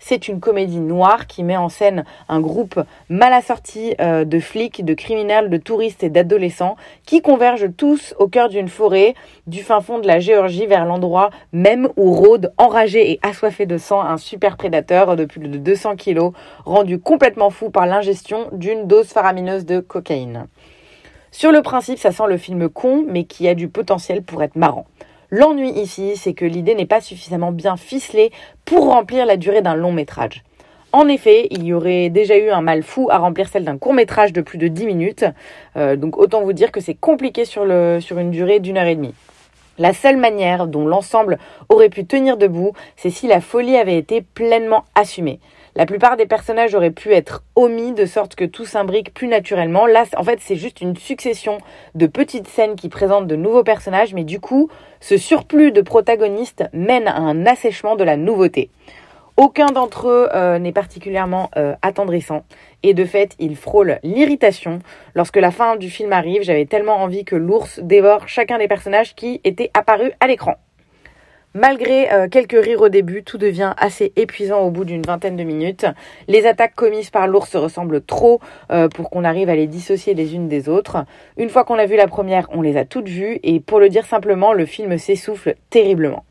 C'est 0.05 0.27
une 0.27 0.41
comédie 0.41 0.81
noire 0.81 1.27
qui 1.27 1.43
met 1.43 1.55
en 1.55 1.69
scène 1.69 2.03
un 2.27 2.41
groupe 2.41 2.77
mal 3.07 3.31
assorti 3.31 3.95
euh, 4.01 4.25
de 4.25 4.41
flics, 4.41 4.83
de 4.83 4.93
criminels, 4.93 5.49
de 5.49 5.55
touristes 5.55 6.03
et 6.03 6.09
d'adolescents 6.09 6.75
qui 7.05 7.21
convergent 7.21 7.69
tous 7.77 8.13
au 8.19 8.27
cœur 8.27 8.49
d'une 8.49 8.67
forêt 8.67 9.13
du 9.47 9.63
fin 9.63 9.79
fond 9.79 9.99
de 9.99 10.07
la 10.07 10.19
Géorgie 10.19 10.65
vers 10.65 10.83
l'endroit 10.83 11.29
même 11.53 11.87
où 11.95 12.11
rôde 12.11 12.51
enragé 12.57 13.13
et 13.13 13.19
assoiffé 13.21 13.65
de 13.65 13.77
sang 13.77 14.01
un 14.01 14.17
super 14.17 14.57
prédateur 14.57 15.15
de 15.15 15.23
plus 15.23 15.39
de 15.39 15.57
200 15.57 15.95
kilos 15.95 16.33
rendu 16.65 16.99
complètement 16.99 17.49
fou 17.49 17.69
par 17.69 17.85
l'ingestion 17.85 18.49
d'une 18.51 18.87
dose 18.87 19.07
faramineuse 19.07 19.65
de 19.65 19.79
cocaïne. 19.79 20.47
Sur 21.31 21.53
le 21.53 21.61
principe, 21.61 21.97
ça 21.97 22.11
sent 22.11 22.27
le 22.27 22.35
film 22.35 22.67
con, 22.67 23.05
mais 23.07 23.23
qui 23.23 23.47
a 23.47 23.55
du 23.55 23.69
potentiel 23.69 24.21
pour 24.21 24.43
être 24.43 24.57
marrant. 24.57 24.85
L'ennui 25.35 25.71
ici, 25.71 26.15
c'est 26.15 26.35
que 26.35 26.45
l'idée 26.45 26.75
n'est 26.75 26.85
pas 26.85 27.01
suffisamment 27.01 27.51
bien 27.51 27.75
ficelée 27.75 28.31
pour 28.65 28.85
remplir 28.85 29.25
la 29.25 29.35
durée 29.35 29.63
d'un 29.63 29.73
long 29.73 29.91
métrage. 29.91 30.43
En 30.91 31.07
effet, 31.07 31.47
il 31.49 31.63
y 31.63 31.73
aurait 31.73 32.11
déjà 32.11 32.37
eu 32.37 32.51
un 32.51 32.61
mal 32.61 32.83
fou 32.83 33.07
à 33.09 33.17
remplir 33.17 33.49
celle 33.49 33.65
d'un 33.65 33.79
court 33.79 33.95
métrage 33.95 34.31
de 34.31 34.41
plus 34.41 34.59
de 34.59 34.67
10 34.67 34.85
minutes, 34.85 35.25
euh, 35.75 35.95
donc 35.95 36.19
autant 36.19 36.43
vous 36.43 36.53
dire 36.53 36.71
que 36.71 36.81
c'est 36.81 36.93
compliqué 36.93 37.45
sur, 37.45 37.63
une 37.63 38.29
durée 38.29 38.59
d'une 38.59 38.77
heure 38.77 38.85
et 38.85 38.95
demie. 38.95 39.15
La 39.79 39.93
seule 39.93 40.17
manière 40.17 40.67
dont 40.67 40.85
l'ensemble 40.85 41.39
aurait 41.67 41.89
pu 41.89 42.05
tenir 42.05 42.37
debout, 42.37 42.73
c'est 42.95 43.09
si 43.09 43.25
la 43.25 43.41
folie 43.41 43.75
avait 43.75 43.97
été 43.97 44.21
pleinement 44.21 44.85
assumée. 44.93 45.39
La 45.75 45.87
plupart 45.87 46.17
des 46.17 46.27
personnages 46.27 46.75
auraient 46.75 46.91
pu 46.91 47.13
être 47.13 47.43
omis 47.55 47.93
de 47.93 48.05
sorte 48.05 48.35
que 48.35 48.45
tout 48.45 48.65
s'imbrique 48.65 49.11
plus 49.11 49.27
naturellement. 49.27 49.87
Là, 49.87 50.05
en 50.15 50.23
fait, 50.23 50.37
c'est 50.39 50.55
juste 50.55 50.81
une 50.81 50.95
succession 50.95 51.57
de 51.95 52.05
petites 52.05 52.47
scènes 52.47 52.75
qui 52.75 52.89
présentent 52.89 53.25
de 53.25 53.35
nouveaux 53.35 53.63
personnages, 53.63 54.13
mais 54.13 54.23
du 54.23 54.39
coup, 54.39 54.69
ce 54.99 55.17
surplus 55.17 55.71
de 55.71 55.81
protagonistes 55.81 56.65
mène 56.73 57.07
à 57.07 57.17
un 57.17 57.47
assèchement 57.47 57.95
de 57.95 58.03
la 58.03 58.17
nouveauté. 58.17 58.69
Aucun 59.35 59.71
d'entre 59.71 60.09
eux 60.09 60.29
euh, 60.35 60.59
n'est 60.59 60.71
particulièrement 60.71 61.49
euh, 61.57 61.73
attendrissant 61.81 62.43
et 62.83 62.93
de 62.93 63.03
fait, 63.03 63.35
il 63.39 63.55
frôle 63.55 63.99
l'irritation. 64.03 64.77
Lorsque 65.15 65.37
la 65.37 65.49
fin 65.49 65.75
du 65.75 65.89
film 65.89 66.13
arrive, 66.13 66.43
j'avais 66.43 66.65
tellement 66.65 66.97
envie 66.97 67.25
que 67.25 67.35
l'ours 67.35 67.79
dévore 67.79 68.27
chacun 68.27 68.59
des 68.59 68.67
personnages 68.67 69.15
qui 69.15 69.41
étaient 69.43 69.71
apparus 69.73 70.11
à 70.19 70.27
l'écran. 70.27 70.57
Malgré 71.55 72.11
euh, 72.11 72.27
quelques 72.27 72.59
rires 72.59 72.81
au 72.81 72.89
début, 72.89 73.23
tout 73.23 73.37
devient 73.37 73.75
assez 73.77 74.11
épuisant 74.15 74.61
au 74.61 74.71
bout 74.71 74.85
d'une 74.85 75.03
vingtaine 75.03 75.35
de 75.35 75.43
minutes. 75.43 75.85
Les 76.27 76.47
attaques 76.47 76.73
commises 76.73 77.11
par 77.11 77.27
l'ours 77.27 77.47
se 77.47 77.59
ressemblent 77.59 78.01
trop 78.01 78.39
euh, 78.71 78.89
pour 78.89 79.11
qu'on 79.11 79.23
arrive 79.23 79.49
à 79.49 79.55
les 79.55 79.67
dissocier 79.67 80.15
les 80.15 80.33
unes 80.33 80.47
des 80.47 80.67
autres. 80.67 81.05
Une 81.37 81.49
fois 81.49 81.63
qu'on 81.63 81.77
a 81.77 81.85
vu 81.85 81.95
la 81.95 82.07
première, 82.07 82.47
on 82.49 82.63
les 82.63 82.75
a 82.75 82.85
toutes 82.85 83.07
vues 83.07 83.39
et 83.43 83.59
pour 83.59 83.79
le 83.79 83.89
dire 83.89 84.07
simplement, 84.07 84.51
le 84.51 84.65
film 84.65 84.97
s'essouffle 84.97 85.53
terriblement. 85.69 86.25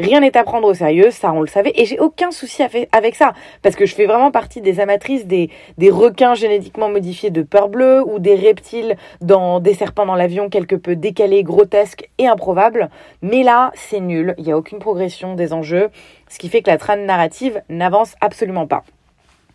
Rien 0.00 0.20
n'est 0.20 0.36
à 0.36 0.44
prendre 0.44 0.68
au 0.68 0.74
sérieux, 0.74 1.10
ça 1.10 1.32
on 1.32 1.40
le 1.40 1.46
savait, 1.46 1.72
et 1.74 1.84
j'ai 1.84 1.98
aucun 1.98 2.30
souci 2.30 2.62
avec 2.92 3.14
ça, 3.14 3.32
parce 3.62 3.74
que 3.74 3.86
je 3.86 3.94
fais 3.94 4.06
vraiment 4.06 4.30
partie 4.30 4.60
des 4.60 4.80
amatrices 4.80 5.26
des, 5.26 5.50
requins 5.90 6.34
génétiquement 6.34 6.88
modifiés 6.88 7.30
de 7.30 7.42
peur 7.42 7.68
bleue, 7.68 8.02
ou 8.06 8.18
des 8.18 8.34
reptiles 8.34 8.96
dans 9.20 9.60
des 9.60 9.74
serpents 9.74 10.06
dans 10.06 10.14
l'avion 10.14 10.48
quelque 10.48 10.76
peu 10.76 10.96
décalés, 10.96 11.42
grotesques 11.42 12.08
et 12.18 12.26
improbables, 12.26 12.90
mais 13.22 13.42
là 13.42 13.72
c'est 13.74 14.00
nul, 14.00 14.34
il 14.38 14.44
n'y 14.44 14.52
a 14.52 14.56
aucune 14.56 14.78
progression 14.78 15.34
des 15.34 15.52
enjeux, 15.52 15.90
ce 16.28 16.38
qui 16.38 16.48
fait 16.48 16.62
que 16.62 16.70
la 16.70 16.78
trame 16.78 17.04
narrative 17.04 17.62
n'avance 17.68 18.14
absolument 18.20 18.66
pas. 18.66 18.84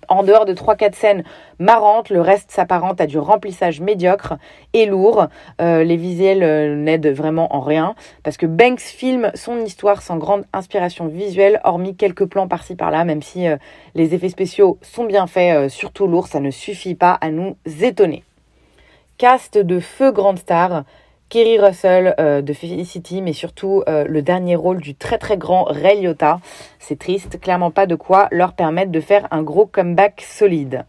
En 0.08 0.24
dehors 0.24 0.46
de 0.46 0.54
3-4 0.54 0.94
scènes 0.94 1.24
marrantes, 1.60 2.10
le 2.10 2.22
reste 2.22 2.52
s'apparente 2.52 3.02
à 3.02 3.08
du 3.08 3.18
remplissage 3.18 3.82
médiocre 3.82 4.36
et 4.74 4.86
lourd. 4.86 5.28
Euh, 5.62 5.84
les 5.84 5.98
visuels 5.98 6.44
euh, 6.44 6.76
n'aident 6.76 7.08
vraiment 7.08 7.56
en 7.56 7.62
rien 7.62 7.96
parce 8.24 8.38
que 8.38 8.46
Banks 8.46 8.80
filme 8.80 9.32
son 9.36 9.60
histoire 9.60 10.02
sans 10.02 10.18
grande 10.18 10.46
inspiration 10.54 11.08
visuelle, 11.08 11.62
hormis 11.64 11.96
quelques 11.96 12.26
plans 12.26 12.48
par-ci 12.48 12.76
par-là, 12.76 13.06
même 13.06 13.22
si 13.22 13.48
euh, 13.48 13.58
les 13.96 14.14
effets 14.14 14.30
spéciaux 14.30 14.78
sont 14.82 15.06
bien 15.06 15.28
faits, 15.28 15.70
surtout 15.70 16.08
lourds, 16.08 16.28
ça 16.28 16.40
ne 16.40 16.52
suffit 16.52 16.96
pas 16.96 17.18
à 17.22 17.30
nous 17.30 17.56
étonner. 17.82 18.24
Cast 19.18 19.58
de 19.58 19.80
feu 19.80 20.12
grande 20.12 20.40
star, 20.40 20.84
Kerry 21.34 21.58
Russell 21.58 22.14
euh, 22.20 22.44
de 22.44 22.54
Felicity, 22.54 23.24
mais 23.24 23.34
surtout 23.34 23.82
euh, 23.90 24.06
le 24.08 24.22
dernier 24.22 24.56
rôle 24.56 24.80
du 24.80 24.94
très 24.94 25.18
très 25.18 25.36
grand 25.36 25.64
Ray 25.64 26.00
Liotta. 26.00 26.40
C'est 26.78 27.00
triste, 27.00 27.40
clairement 27.40 27.72
pas 27.72 27.88
de 27.88 27.96
quoi 27.96 28.28
leur 28.30 28.54
permettre 28.54 28.92
de 28.92 29.00
faire 29.00 29.28
un 29.32 29.42
gros 29.42 29.66
comeback 29.66 30.22
solide. 30.22 30.86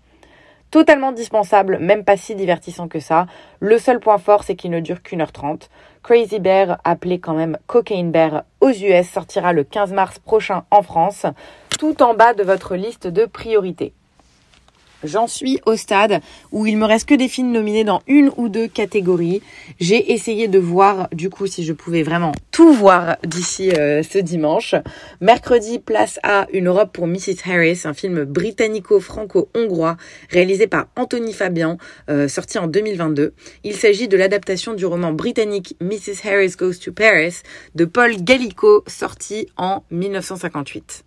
Totalement 0.70 1.12
dispensable, 1.12 1.78
même 1.78 2.04
pas 2.04 2.18
si 2.18 2.34
divertissant 2.34 2.88
que 2.88 3.00
ça. 3.00 3.26
Le 3.58 3.78
seul 3.78 4.00
point 4.00 4.18
fort, 4.18 4.44
c'est 4.44 4.54
qu'il 4.54 4.70
ne 4.70 4.80
dure 4.80 5.02
qu'une 5.02 5.22
heure 5.22 5.32
trente. 5.32 5.70
Crazy 6.02 6.40
Bear, 6.40 6.76
appelé 6.84 7.20
quand 7.20 7.32
même 7.32 7.56
Cocaine 7.66 8.10
Bear 8.10 8.44
aux 8.60 8.68
US, 8.68 9.08
sortira 9.08 9.54
le 9.54 9.64
15 9.64 9.94
mars 9.94 10.18
prochain 10.18 10.64
en 10.70 10.82
France, 10.82 11.24
tout 11.78 12.02
en 12.02 12.12
bas 12.12 12.34
de 12.34 12.42
votre 12.42 12.76
liste 12.76 13.06
de 13.06 13.24
priorités. 13.24 13.94
J'en 15.04 15.26
suis 15.26 15.60
au 15.66 15.76
stade 15.76 16.20
où 16.50 16.66
il 16.66 16.78
me 16.78 16.86
reste 16.86 17.06
que 17.08 17.14
des 17.14 17.28
films 17.28 17.52
nominés 17.52 17.84
dans 17.84 18.00
une 18.06 18.30
ou 18.38 18.48
deux 18.48 18.68
catégories. 18.68 19.42
J'ai 19.78 20.12
essayé 20.12 20.48
de 20.48 20.58
voir 20.58 21.08
du 21.12 21.28
coup 21.28 21.46
si 21.46 21.62
je 21.62 21.74
pouvais 21.74 22.02
vraiment 22.02 22.32
tout 22.50 22.72
voir 22.72 23.16
d'ici 23.22 23.70
euh, 23.70 24.02
ce 24.02 24.18
dimanche. 24.18 24.74
Mercredi, 25.20 25.78
place 25.78 26.18
à 26.22 26.46
Une 26.52 26.68
Europe 26.68 26.92
pour 26.92 27.06
Mrs. 27.06 27.36
Harris, 27.46 27.82
un 27.84 27.92
film 27.92 28.24
britannico-franco-hongrois 28.24 29.96
réalisé 30.30 30.66
par 30.66 30.86
Anthony 30.96 31.32
Fabian, 31.32 31.76
euh, 32.08 32.26
sorti 32.26 32.58
en 32.58 32.66
2022. 32.66 33.34
Il 33.62 33.76
s'agit 33.76 34.08
de 34.08 34.16
l'adaptation 34.16 34.72
du 34.72 34.86
roman 34.86 35.12
britannique 35.12 35.76
Mrs. 35.80 36.26
Harris 36.26 36.54
Goes 36.58 36.78
to 36.82 36.92
Paris 36.92 37.42
de 37.74 37.84
Paul 37.84 38.16
Gallico, 38.22 38.84
sorti 38.86 39.48
en 39.56 39.82
1958. 39.90 41.04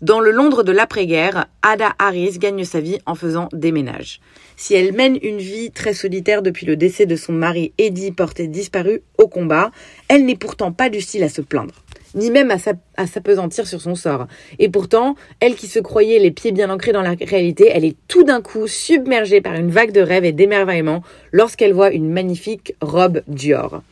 Dans 0.00 0.20
le 0.20 0.30
Londres 0.30 0.62
de 0.62 0.70
l'après-guerre, 0.70 1.46
Ada 1.60 1.92
Harris 1.98 2.38
gagne 2.38 2.64
sa 2.64 2.78
vie 2.78 3.00
en 3.04 3.16
faisant 3.16 3.48
des 3.52 3.72
ménages. 3.72 4.20
Si 4.56 4.72
elle 4.74 4.92
mène 4.92 5.18
une 5.22 5.38
vie 5.38 5.72
très 5.72 5.92
solitaire 5.92 6.40
depuis 6.40 6.66
le 6.66 6.76
décès 6.76 7.04
de 7.04 7.16
son 7.16 7.32
mari 7.32 7.72
Eddie 7.78 8.12
porté 8.12 8.46
disparu 8.46 9.02
au 9.18 9.26
combat, 9.26 9.72
elle 10.06 10.24
n'est 10.24 10.36
pourtant 10.36 10.70
pas 10.70 10.88
du 10.88 11.00
style 11.00 11.24
à 11.24 11.28
se 11.28 11.40
plaindre, 11.40 11.74
ni 12.14 12.30
même 12.30 12.52
à 12.96 13.06
s'apesantir 13.08 13.66
sur 13.66 13.80
son 13.80 13.96
sort. 13.96 14.28
Et 14.60 14.68
pourtant, 14.68 15.16
elle 15.40 15.56
qui 15.56 15.66
se 15.66 15.80
croyait 15.80 16.20
les 16.20 16.30
pieds 16.30 16.52
bien 16.52 16.70
ancrés 16.70 16.92
dans 16.92 17.02
la 17.02 17.16
réalité, 17.20 17.68
elle 17.74 17.84
est 17.84 17.96
tout 18.06 18.22
d'un 18.22 18.40
coup 18.40 18.68
submergée 18.68 19.40
par 19.40 19.54
une 19.54 19.72
vague 19.72 19.90
de 19.90 20.00
rêves 20.00 20.24
et 20.24 20.32
d'émerveillement 20.32 21.02
lorsqu'elle 21.32 21.72
voit 21.72 21.90
une 21.90 22.08
magnifique 22.08 22.72
robe 22.80 23.22
Dior. 23.26 23.82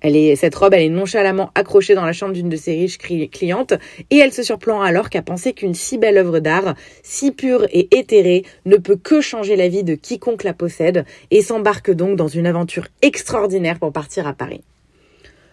Elle 0.00 0.16
est, 0.16 0.36
cette 0.36 0.54
robe, 0.54 0.74
elle 0.74 0.82
est 0.82 0.88
nonchalamment 0.88 1.50
accrochée 1.54 1.94
dans 1.94 2.04
la 2.04 2.12
chambre 2.12 2.34
d'une 2.34 2.48
de 2.48 2.56
ses 2.56 2.72
riches 2.72 2.98
clientes 2.98 3.74
et 4.10 4.18
elle 4.18 4.32
se 4.32 4.42
surprend 4.42 4.82
alors 4.82 5.10
qu'à 5.10 5.22
penser 5.22 5.52
qu'une 5.52 5.74
si 5.74 5.98
belle 5.98 6.18
œuvre 6.18 6.38
d'art, 6.38 6.74
si 7.02 7.32
pure 7.32 7.66
et 7.72 7.88
éthérée, 7.96 8.44
ne 8.66 8.76
peut 8.76 8.96
que 8.96 9.20
changer 9.20 9.56
la 9.56 9.68
vie 9.68 9.84
de 9.84 9.94
quiconque 9.94 10.44
la 10.44 10.52
possède 10.52 11.04
et 11.30 11.42
s'embarque 11.42 11.90
donc 11.90 12.16
dans 12.16 12.28
une 12.28 12.46
aventure 12.46 12.88
extraordinaire 13.02 13.78
pour 13.78 13.92
partir 13.92 14.26
à 14.26 14.34
Paris. 14.34 14.62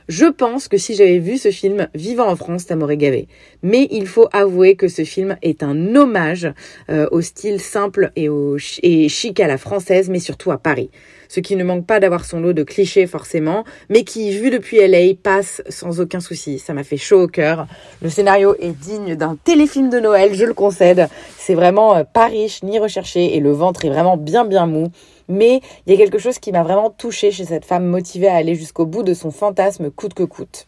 Je 0.07 0.25
pense 0.25 0.67
que 0.67 0.77
si 0.77 0.95
j'avais 0.95 1.19
vu 1.19 1.38
ce 1.38 1.51
film 1.51 1.88
vivant 1.95 2.27
en 2.27 2.36
France, 2.36 2.63
ça 2.63 2.75
m'aurait 2.75 2.98
gavé. 2.98 3.27
Mais 3.62 3.88
il 3.91 4.07
faut 4.07 4.27
avouer 4.33 4.75
que 4.75 4.88
ce 4.88 5.03
film 5.03 5.38
est 5.41 5.63
un 5.63 5.95
hommage 5.95 6.51
euh, 6.89 7.07
au 7.12 7.22
style 7.22 7.60
simple 7.60 8.12
et, 8.15 8.29
au 8.29 8.57
et 8.81 9.10
chic 9.10 9.39
à 9.39 9.48
la 9.48 9.57
française, 9.57 10.10
mais 10.10 10.19
surtout 10.19 10.51
à 10.51 10.57
Paris. 10.57 10.89
Ce 11.29 11.39
qui 11.39 11.55
ne 11.55 11.63
manque 11.63 11.88
pas 11.88 12.00
d'avoir 12.00 12.25
son 12.25 12.39
lot 12.41 12.53
de 12.53 12.63
clichés 12.63 13.07
forcément, 13.07 13.63
mais 13.89 14.03
qui, 14.03 14.38
vu 14.38 14.50
depuis 14.50 14.86
LA, 14.86 15.13
passe 15.22 15.63
sans 15.69 16.00
aucun 16.00 16.19
souci. 16.19 16.60
Ça 16.60 16.74
m'a 16.74 16.83
fait 16.83 16.98
chaud 16.98 17.22
au 17.22 17.27
cœur. 17.27 17.65
Le 18.01 18.10
scénario 18.10 18.55
est 18.60 18.77
digne 18.77 19.15
d'un 19.15 19.38
téléfilm 19.43 19.89
de 19.89 20.00
Noël, 20.00 20.36
je 20.36 20.45
le 20.45 20.53
concède. 20.53 21.07
C'est 21.38 21.55
vraiment 21.55 21.95
euh, 21.95 22.03
pas 22.03 22.27
riche 22.27 22.62
ni 22.63 22.77
recherché 22.77 23.36
et 23.36 23.39
le 23.39 23.51
ventre 23.51 23.86
est 23.86 23.89
vraiment 23.89 24.17
bien 24.17 24.45
bien 24.45 24.67
mou 24.67 24.91
mais 25.27 25.61
il 25.85 25.91
y 25.91 25.95
a 25.95 25.97
quelque 25.97 26.19
chose 26.19 26.39
qui 26.39 26.51
m'a 26.51 26.63
vraiment 26.63 26.89
touchée 26.89 27.31
chez 27.31 27.45
cette 27.45 27.65
femme 27.65 27.85
motivée 27.85 28.27
à 28.27 28.35
aller 28.35 28.55
jusqu'au 28.55 28.85
bout 28.85 29.03
de 29.03 29.13
son 29.13 29.31
fantasme 29.31 29.89
coûte 29.91 30.13
que 30.13 30.23
coûte. 30.23 30.67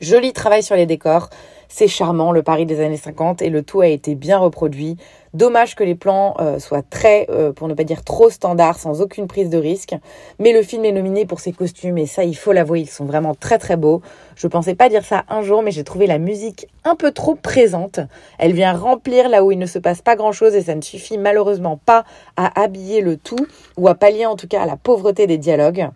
Joli 0.00 0.32
travail 0.32 0.62
sur 0.62 0.76
les 0.76 0.86
décors, 0.86 1.30
c'est 1.68 1.88
charmant 1.88 2.32
le 2.32 2.42
Paris 2.42 2.66
des 2.66 2.80
années 2.80 2.96
50 2.96 3.42
et 3.42 3.50
le 3.50 3.62
tout 3.62 3.80
a 3.80 3.88
été 3.88 4.14
bien 4.14 4.38
reproduit. 4.38 4.96
Dommage 5.34 5.74
que 5.74 5.84
les 5.84 5.94
plans 5.94 6.34
euh, 6.40 6.58
soient 6.58 6.82
très, 6.82 7.26
euh, 7.28 7.52
pour 7.52 7.68
ne 7.68 7.74
pas 7.74 7.84
dire 7.84 8.02
trop 8.04 8.30
standards, 8.30 8.78
sans 8.78 9.02
aucune 9.02 9.26
prise 9.26 9.50
de 9.50 9.58
risque. 9.58 9.94
Mais 10.38 10.52
le 10.52 10.62
film 10.62 10.84
est 10.84 10.92
nominé 10.92 11.26
pour 11.26 11.40
ses 11.40 11.52
costumes 11.52 11.98
et 11.98 12.06
ça, 12.06 12.24
il 12.24 12.34
faut 12.34 12.52
l'avouer, 12.52 12.80
ils 12.80 12.88
sont 12.88 13.04
vraiment 13.04 13.34
très 13.34 13.58
très 13.58 13.76
beaux. 13.76 14.00
Je 14.34 14.46
pensais 14.46 14.74
pas 14.74 14.88
dire 14.88 15.04
ça 15.04 15.24
un 15.28 15.42
jour, 15.42 15.62
mais 15.62 15.72
j'ai 15.72 15.84
trouvé 15.84 16.06
la 16.06 16.18
musique 16.18 16.68
un 16.84 16.94
peu 16.94 17.10
trop 17.10 17.34
présente. 17.34 18.00
Elle 18.38 18.52
vient 18.52 18.72
remplir 18.72 19.28
là 19.28 19.44
où 19.44 19.52
il 19.52 19.58
ne 19.58 19.66
se 19.66 19.78
passe 19.78 20.00
pas 20.00 20.16
grand 20.16 20.32
chose 20.32 20.54
et 20.54 20.62
ça 20.62 20.74
ne 20.74 20.80
suffit 20.80 21.18
malheureusement 21.18 21.78
pas 21.84 22.04
à 22.36 22.60
habiller 22.60 23.00
le 23.02 23.16
tout 23.16 23.46
ou 23.76 23.88
à 23.88 23.94
pallier 23.94 24.26
en 24.26 24.36
tout 24.36 24.48
cas 24.48 24.62
à 24.62 24.66
la 24.66 24.76
pauvreté 24.76 25.26
des 25.26 25.38
dialogues. 25.38 25.88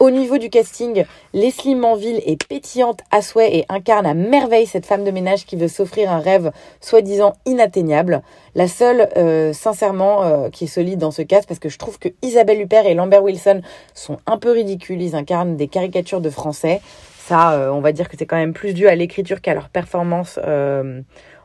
Au 0.00 0.10
niveau 0.10 0.38
du 0.38 0.48
casting, 0.48 1.04
Leslie 1.34 1.74
Manville 1.74 2.22
est 2.24 2.46
pétillante 2.46 3.00
à 3.10 3.20
souhait 3.20 3.56
et 3.56 3.66
incarne 3.68 4.06
à 4.06 4.14
merveille 4.14 4.66
cette 4.66 4.86
femme 4.86 5.02
de 5.02 5.10
ménage 5.10 5.44
qui 5.44 5.56
veut 5.56 5.66
s'offrir 5.66 6.12
un 6.12 6.20
rêve 6.20 6.52
soi-disant 6.80 7.32
inatteignable. 7.46 8.22
La 8.54 8.68
seule, 8.68 9.08
euh, 9.16 9.52
sincèrement, 9.52 10.22
euh, 10.22 10.50
qui 10.50 10.64
est 10.64 10.68
solide 10.68 11.00
dans 11.00 11.10
ce 11.10 11.22
cas, 11.22 11.40
parce 11.48 11.58
que 11.58 11.68
je 11.68 11.78
trouve 11.78 11.98
que 11.98 12.10
Isabelle 12.22 12.60
Huppert 12.60 12.86
et 12.86 12.94
Lambert 12.94 13.24
Wilson 13.24 13.60
sont 13.92 14.18
un 14.26 14.38
peu 14.38 14.52
ridicules. 14.52 15.02
Ils 15.02 15.16
incarnent 15.16 15.56
des 15.56 15.66
caricatures 15.66 16.20
de 16.20 16.30
français. 16.30 16.80
Ça, 17.18 17.54
euh, 17.54 17.70
on 17.70 17.80
va 17.80 17.90
dire 17.90 18.08
que 18.08 18.16
c'est 18.16 18.26
quand 18.26 18.36
même 18.36 18.52
plus 18.52 18.74
dû 18.74 18.86
à 18.86 18.94
l'écriture 18.94 19.40
qu'à 19.40 19.54
leur 19.54 19.68
performance 19.68 20.38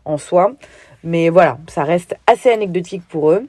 en 0.05 0.17
soi. 0.17 0.51
Mais 1.03 1.29
voilà, 1.29 1.57
ça 1.67 1.83
reste 1.83 2.15
assez 2.27 2.51
anecdotique 2.51 3.01
pour 3.10 3.31
eux 3.31 3.48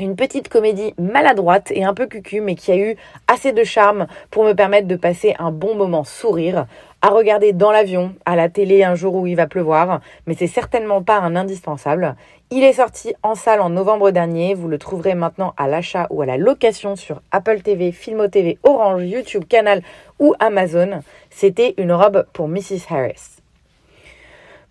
une 0.00 0.16
petite 0.16 0.48
comédie 0.48 0.94
maladroite 0.98 1.70
et 1.72 1.84
un 1.84 1.94
peu 1.94 2.06
cucu, 2.06 2.40
mais 2.40 2.54
qui 2.54 2.72
a 2.72 2.76
eu 2.76 2.96
assez 3.28 3.52
de 3.52 3.64
charme 3.64 4.06
pour 4.30 4.44
me 4.44 4.54
permettre 4.54 4.88
de 4.88 4.96
passer 4.96 5.34
un 5.38 5.52
bon 5.52 5.74
moment 5.74 6.04
sourire, 6.04 6.66
à 7.02 7.08
regarder 7.08 7.52
dans 7.52 7.70
l'avion, 7.70 8.14
à 8.24 8.36
la 8.36 8.48
télé 8.48 8.82
un 8.82 8.94
jour 8.94 9.14
où 9.14 9.26
il 9.26 9.36
va 9.36 9.46
pleuvoir, 9.46 10.00
mais 10.26 10.34
c'est 10.34 10.46
certainement 10.46 11.02
pas 11.02 11.18
un 11.18 11.36
indispensable. 11.36 12.16
Il 12.50 12.64
est 12.64 12.74
sorti 12.74 13.14
en 13.22 13.34
salle 13.34 13.60
en 13.60 13.70
novembre 13.70 14.10
dernier, 14.10 14.54
vous 14.54 14.68
le 14.68 14.78
trouverez 14.78 15.14
maintenant 15.14 15.54
à 15.56 15.68
l'achat 15.68 16.06
ou 16.10 16.22
à 16.22 16.26
la 16.26 16.36
location 16.36 16.96
sur 16.96 17.20
Apple 17.30 17.60
TV, 17.60 17.92
Filmo 17.92 18.28
TV, 18.28 18.58
Orange, 18.64 19.04
YouTube, 19.04 19.44
Canal 19.48 19.82
ou 20.18 20.34
Amazon. 20.40 21.02
C'était 21.30 21.74
une 21.78 21.92
robe 21.92 22.26
pour 22.32 22.48
Mrs. 22.48 22.86
Harris. 22.90 23.39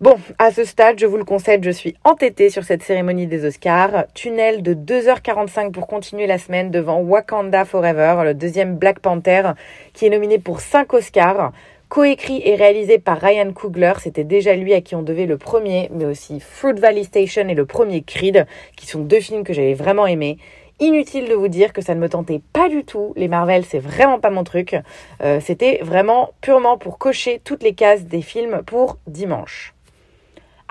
Bon, 0.00 0.16
à 0.38 0.50
ce 0.50 0.64
stade, 0.64 0.98
je 0.98 1.04
vous 1.04 1.18
le 1.18 1.26
concède, 1.26 1.62
je 1.62 1.70
suis 1.70 1.94
entêtée 2.04 2.48
sur 2.48 2.64
cette 2.64 2.82
cérémonie 2.82 3.26
des 3.26 3.44
Oscars. 3.44 4.06
Tunnel 4.14 4.62
de 4.62 4.72
2h45 4.72 5.72
pour 5.72 5.86
continuer 5.86 6.26
la 6.26 6.38
semaine 6.38 6.70
devant 6.70 7.00
Wakanda 7.00 7.66
Forever, 7.66 8.22
le 8.24 8.32
deuxième 8.32 8.76
Black 8.76 9.00
Panther, 9.00 9.50
qui 9.92 10.06
est 10.06 10.08
nominé 10.08 10.38
pour 10.38 10.62
5 10.62 10.90
Oscars. 10.94 11.52
Coécrit 11.90 12.40
et 12.46 12.54
réalisé 12.54 12.98
par 12.98 13.20
Ryan 13.20 13.52
Coogler, 13.52 13.92
c'était 14.00 14.24
déjà 14.24 14.56
lui 14.56 14.72
à 14.72 14.80
qui 14.80 14.94
on 14.94 15.02
devait 15.02 15.26
le 15.26 15.36
premier, 15.36 15.90
mais 15.92 16.06
aussi 16.06 16.40
Fruit 16.40 16.80
Valley 16.80 17.04
Station 17.04 17.46
et 17.50 17.54
le 17.54 17.66
premier 17.66 18.00
Creed, 18.00 18.46
qui 18.78 18.86
sont 18.86 19.00
deux 19.00 19.20
films 19.20 19.44
que 19.44 19.52
j'avais 19.52 19.74
vraiment 19.74 20.06
aimés. 20.06 20.38
Inutile 20.78 21.28
de 21.28 21.34
vous 21.34 21.48
dire 21.48 21.74
que 21.74 21.82
ça 21.82 21.94
ne 21.94 22.00
me 22.00 22.08
tentait 22.08 22.40
pas 22.54 22.70
du 22.70 22.84
tout. 22.84 23.12
Les 23.16 23.28
Marvel, 23.28 23.66
c'est 23.66 23.78
vraiment 23.78 24.18
pas 24.18 24.30
mon 24.30 24.44
truc. 24.44 24.76
Euh, 25.22 25.40
c'était 25.44 25.80
vraiment 25.82 26.30
purement 26.40 26.78
pour 26.78 26.96
cocher 26.96 27.38
toutes 27.44 27.62
les 27.62 27.74
cases 27.74 28.04
des 28.04 28.22
films 28.22 28.62
pour 28.64 28.96
dimanche. 29.06 29.74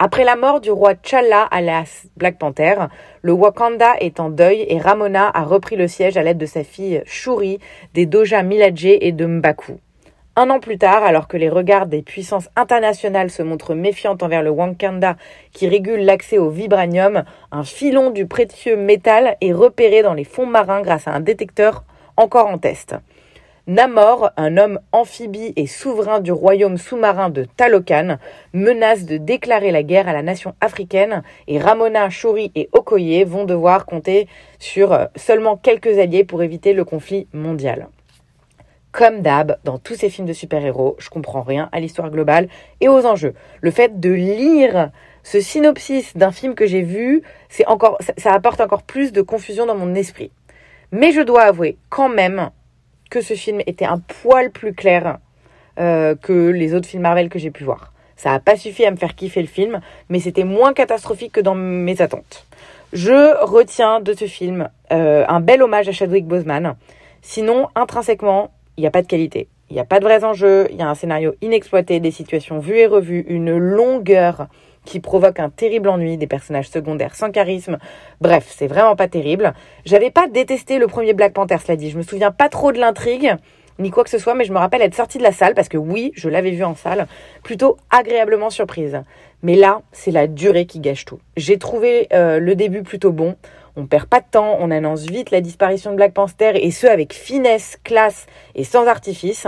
Après 0.02 0.24
la 0.24 0.38
mort 0.38 0.62
du 0.62 0.72
roi 0.72 0.96
T'Challa 0.96 1.44
alias 1.44 2.06
Black 2.16 2.38
Panther, 2.38 2.76
le 3.22 3.34
Wakanda 3.34 3.96
est 4.00 4.22
en 4.22 4.30
deuil 4.30 4.66
et 4.70 4.80
Ramona 4.80 5.30
a 5.34 5.44
repris 5.44 5.76
le 5.76 5.90
siège 5.90 6.16
à 6.16 6.24
l'aide 6.24 6.38
de 6.38 6.46
sa 6.46 6.64
fille 6.64 7.04
Shuri, 7.06 7.60
des 7.94 8.06
Doja 8.06 8.42
Milaje 8.42 8.86
et 8.86 9.12
de 9.12 9.26
Mbaku. 9.26 9.74
Un 10.38 10.52
an 10.52 10.62
plus 10.62 10.78
tard, 10.78 11.04
alors 11.04 11.28
que 11.28 11.36
les 11.36 11.50
regards 11.50 11.86
des 11.86 12.02
puissances 12.02 12.48
internationales 12.56 13.30
se 13.30 13.44
montrent 13.44 13.76
méfiants 13.76 14.16
envers 14.22 14.42
le 14.42 14.52
Wakanda 14.52 15.18
qui 15.52 15.68
régule 15.68 16.06
l'accès 16.06 16.38
au 16.38 16.50
vibranium, 16.50 17.26
un 17.52 17.66
filon 17.66 18.10
du 18.10 18.26
précieux 18.26 18.78
métal 18.78 19.36
est 19.42 19.52
repéré 19.52 20.02
dans 20.02 20.14
les 20.14 20.24
fonds 20.24 20.46
marins 20.46 20.82
grâce 20.82 21.10
à 21.10 21.12
un 21.12 21.20
détecteur 21.20 21.84
encore 22.16 22.48
en 22.48 22.58
test. 22.58 22.96
Namor, 23.68 24.32
un 24.38 24.58
homme 24.58 24.80
amphibie 24.92 25.54
et 25.56 25.68
souverain 25.68 26.20
du 26.20 26.32
royaume 26.32 26.78
sous-marin 26.78 27.30
de 27.30 27.46
Talokan, 27.58 28.18
menace 28.54 29.06
de 29.06 29.18
déclarer 29.18 29.72
la 29.72 29.84
guerre 29.84 30.08
à 30.08 30.14
la 30.14 30.24
nation 30.24 30.56
africaine 30.62 31.24
et 31.48 31.60
Ramona, 31.60 32.10
Shuri 32.10 32.52
et 32.56 32.70
Okoye 32.74 33.24
vont 33.24 33.46
devoir 33.46 33.86
compter 33.86 34.28
sur 34.60 34.94
euh, 34.94 35.06
seulement 35.16 35.58
quelques 35.58 36.00
alliés 36.00 36.24
pour 36.24 36.44
éviter 36.44 36.74
le 36.74 36.84
conflit 36.84 37.28
mondial. 37.34 37.90
Comme 38.92 39.22
d'hab, 39.22 39.60
dans 39.64 39.78
tous 39.78 39.94
ces 39.94 40.10
films 40.10 40.28
de 40.28 40.34
super-héros, 40.34 40.96
je 40.98 41.10
comprends 41.10 41.42
rien 41.44 41.70
à 41.72 41.80
l'histoire 41.80 42.10
globale 42.10 42.48
et 42.82 42.90
aux 42.90 43.06
enjeux. 43.06 43.36
Le 43.62 43.70
fait 43.70 44.00
de 44.00 44.10
lire 44.10 44.90
ce 45.22 45.40
synopsis 45.40 46.18
d'un 46.18 46.32
film 46.32 46.56
que 46.56 46.66
j'ai 46.66 46.82
vu, 46.82 47.22
ça, 47.50 48.34
apporte 48.34 48.62
encore 48.62 48.82
plus 48.82 49.12
de 49.12 49.22
confusion 49.22 49.68
dans 49.68 49.76
mon 49.76 49.94
esprit. 49.94 50.32
Mais 50.92 51.12
je 51.12 51.22
dois 51.22 51.44
avouer 51.44 51.78
quand 51.90 52.10
même 52.10 52.50
que 53.10 53.22
ce 53.22 53.34
film 53.34 53.62
était 53.66 53.86
un 53.86 54.00
poil 54.00 54.52
plus 54.52 54.74
clair 54.74 55.18
euh, 55.80 56.16
que 56.16 56.50
les 56.50 56.74
autres 56.74 56.88
films 56.88 57.04
Marvel 57.04 57.30
que 57.30 57.40
j'ai 57.40 57.52
pu 57.52 57.64
voir. 57.64 57.94
Ça 58.16 58.32
n'a 58.32 58.40
pas 58.40 58.58
suffi 58.58 58.84
à 58.86 58.92
me 58.92 58.98
faire 58.98 59.16
kiffer 59.16 59.42
le 59.42 59.48
film, 59.48 59.80
mais 60.10 60.20
c'était 60.20 60.44
moins 60.44 60.74
catastrophique 60.74 61.32
que 61.32 61.40
dans 61.40 61.56
mes 61.56 62.02
attentes. 62.02 62.46
Je 62.92 63.46
retiens 63.46 64.02
de 64.02 64.14
ce 64.14 64.26
film 64.26 64.68
euh, 64.92 65.24
un 65.28 65.40
bel 65.40 65.62
hommage 65.62 65.88
à 65.88 65.92
Chadwick 65.92 66.26
Boseman. 66.26 66.76
Sinon, 67.22 67.70
intrinsèquement, 67.76 68.52
il 68.78 68.82
n'y 68.82 68.88
a 68.88 68.92
pas 68.92 69.02
de 69.02 69.08
qualité. 69.08 69.48
Il 69.70 69.74
n'y 69.74 69.80
a 69.80 69.86
pas 69.86 70.00
de 70.00 70.06
vrais 70.06 70.24
enjeux, 70.24 70.68
il 70.72 70.78
y 70.78 70.82
a 70.82 70.90
un 70.90 70.96
scénario 70.96 71.36
inexploité, 71.42 72.00
des 72.00 72.12
situations 72.12 72.60
vues 72.60 72.80
et 72.80 72.88
revues, 72.88 73.26
une 73.28 73.56
longueur 73.56 74.48
qui 74.90 75.00
provoque 75.00 75.40
un 75.40 75.50
terrible 75.50 75.88
ennui, 75.88 76.18
des 76.18 76.26
personnages 76.26 76.68
secondaires 76.68 77.14
sans 77.14 77.30
charisme. 77.30 77.78
Bref, 78.22 78.48
c'est 78.50 78.66
vraiment 78.66 78.96
pas 78.96 79.08
terrible. 79.08 79.54
J'avais 79.86 80.10
pas 80.10 80.28
détesté 80.28 80.80
le 80.80 80.88
premier 80.88 81.14
Black 81.14 81.34
Panther, 81.34 81.58
cela 81.64 81.76
dit. 81.76 81.92
Je 81.92 81.98
me 81.98 82.02
souviens 82.02 82.32
pas 82.32 82.50
trop 82.50 82.72
de 82.72 82.80
l'intrigue 82.80 83.36
ni 83.78 83.92
quoi 83.92 84.04
que 84.04 84.10
ce 84.10 84.18
soit, 84.18 84.34
mais 84.34 84.44
je 84.44 84.52
me 84.52 84.58
rappelle 84.58 84.82
être 84.82 84.96
sortie 84.96 85.20
de 85.20 85.24
la 85.24 85.32
salle 85.32 85.54
parce 85.54 85.70
que 85.70 85.78
oui, 85.78 86.12
je 86.16 86.28
l'avais 86.28 86.52
vu 86.52 86.66
en 86.66 86.76
salle, 86.76 87.08
plutôt 87.44 87.78
agréablement 87.90 88.50
surprise. 88.50 89.02
Mais 89.42 89.56
là, 89.56 89.84
c'est 89.94 90.12
la 90.12 90.28
durée 90.28 90.66
qui 90.66 90.82
gâche 90.82 91.06
tout. 91.06 91.20
J'ai 91.38 91.58
trouvé 91.58 92.08
euh, 92.12 92.40
le 92.40 92.56
début 92.56 92.82
plutôt 92.82 93.14
bon. 93.14 93.36
On 93.78 93.86
perd 93.86 94.08
pas 94.08 94.20
de 94.20 94.26
temps, 94.30 94.58
on 94.60 94.70
annonce 94.70 95.06
vite 95.06 95.32
la 95.32 95.40
disparition 95.40 95.92
de 95.92 95.96
Black 95.96 96.14
Panther 96.14 96.54
et 96.56 96.72
ce 96.72 96.88
avec 96.88 97.14
finesse, 97.14 97.78
classe 97.84 98.26
et 98.56 98.66
sans 98.66 98.86
artifice. 98.86 99.48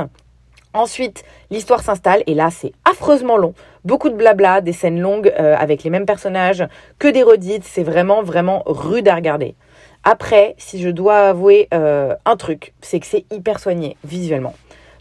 Ensuite, 0.74 1.24
l'histoire 1.50 1.82
s'installe 1.82 2.24
et 2.28 2.34
là, 2.34 2.50
c'est 2.50 2.72
affreusement 2.90 3.38
long. 3.38 3.54
Beaucoup 3.84 4.10
de 4.10 4.16
blabla, 4.16 4.62
des 4.62 4.74
scènes 4.74 5.00
longues 5.00 5.34
euh, 5.38 5.56
avec 5.58 5.84
les 5.84 5.90
mêmes 5.90 6.06
personnages, 6.06 6.64
que 6.98 7.08
des 7.08 7.24
redites. 7.24 7.66
C'est 7.66 7.84
vraiment, 7.84 8.24
vraiment 8.24 8.64
rude 8.66 9.08
à 9.08 9.16
regarder. 9.16 9.56
Après, 10.04 10.56
si 10.58 10.82
je 10.82 10.90
dois 10.90 11.30
avouer 11.30 11.68
euh, 11.74 12.16
un 12.26 12.36
truc, 12.38 12.74
c'est 12.82 13.00
que 13.00 13.06
c'est 13.06 13.26
hyper 13.32 13.60
soigné 13.60 13.98
visuellement. 14.04 14.56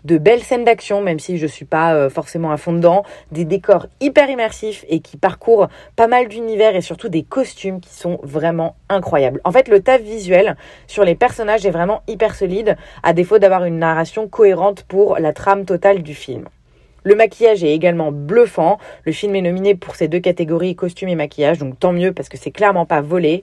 De 0.04 0.18
belles 0.18 0.42
scènes 0.42 0.64
d'action, 0.64 1.00
même 1.02 1.18
si 1.18 1.38
je 1.38 1.46
suis 1.46 1.64
pas 1.64 1.94
euh, 1.94 2.10
forcément 2.10 2.50
à 2.50 2.56
fond 2.56 2.72
dedans, 2.72 3.04
des 3.32 3.44
décors 3.44 3.86
hyper 4.00 4.30
immersifs 4.30 4.84
et 4.88 5.00
qui 5.00 5.16
parcourent 5.16 5.68
pas 5.96 6.06
mal 6.06 6.28
d'univers 6.28 6.74
et 6.76 6.80
surtout 6.80 7.08
des 7.08 7.22
costumes 7.22 7.80
qui 7.80 7.94
sont 7.94 8.18
vraiment 8.22 8.76
incroyables. 8.88 9.40
En 9.44 9.52
fait, 9.52 9.68
le 9.68 9.80
taf 9.80 10.00
visuel 10.00 10.56
sur 10.86 11.04
les 11.04 11.14
personnages 11.14 11.66
est 11.66 11.70
vraiment 11.70 12.02
hyper 12.08 12.34
solide, 12.34 12.76
à 13.02 13.12
défaut 13.12 13.38
d'avoir 13.38 13.64
une 13.64 13.78
narration 13.78 14.28
cohérente 14.28 14.84
pour 14.84 15.18
la 15.18 15.32
trame 15.32 15.64
totale 15.64 16.02
du 16.02 16.14
film. 16.14 16.44
Le 17.02 17.14
maquillage 17.14 17.64
est 17.64 17.72
également 17.72 18.12
bluffant. 18.12 18.78
Le 19.04 19.12
film 19.12 19.34
est 19.34 19.40
nominé 19.40 19.74
pour 19.74 19.94
ces 19.94 20.08
deux 20.08 20.20
catégories, 20.20 20.76
costume 20.76 21.08
et 21.08 21.14
maquillage, 21.14 21.58
donc 21.58 21.78
tant 21.78 21.92
mieux 21.92 22.12
parce 22.12 22.28
que 22.28 22.36
c'est 22.36 22.50
clairement 22.50 22.84
pas 22.84 23.00
volé. 23.00 23.42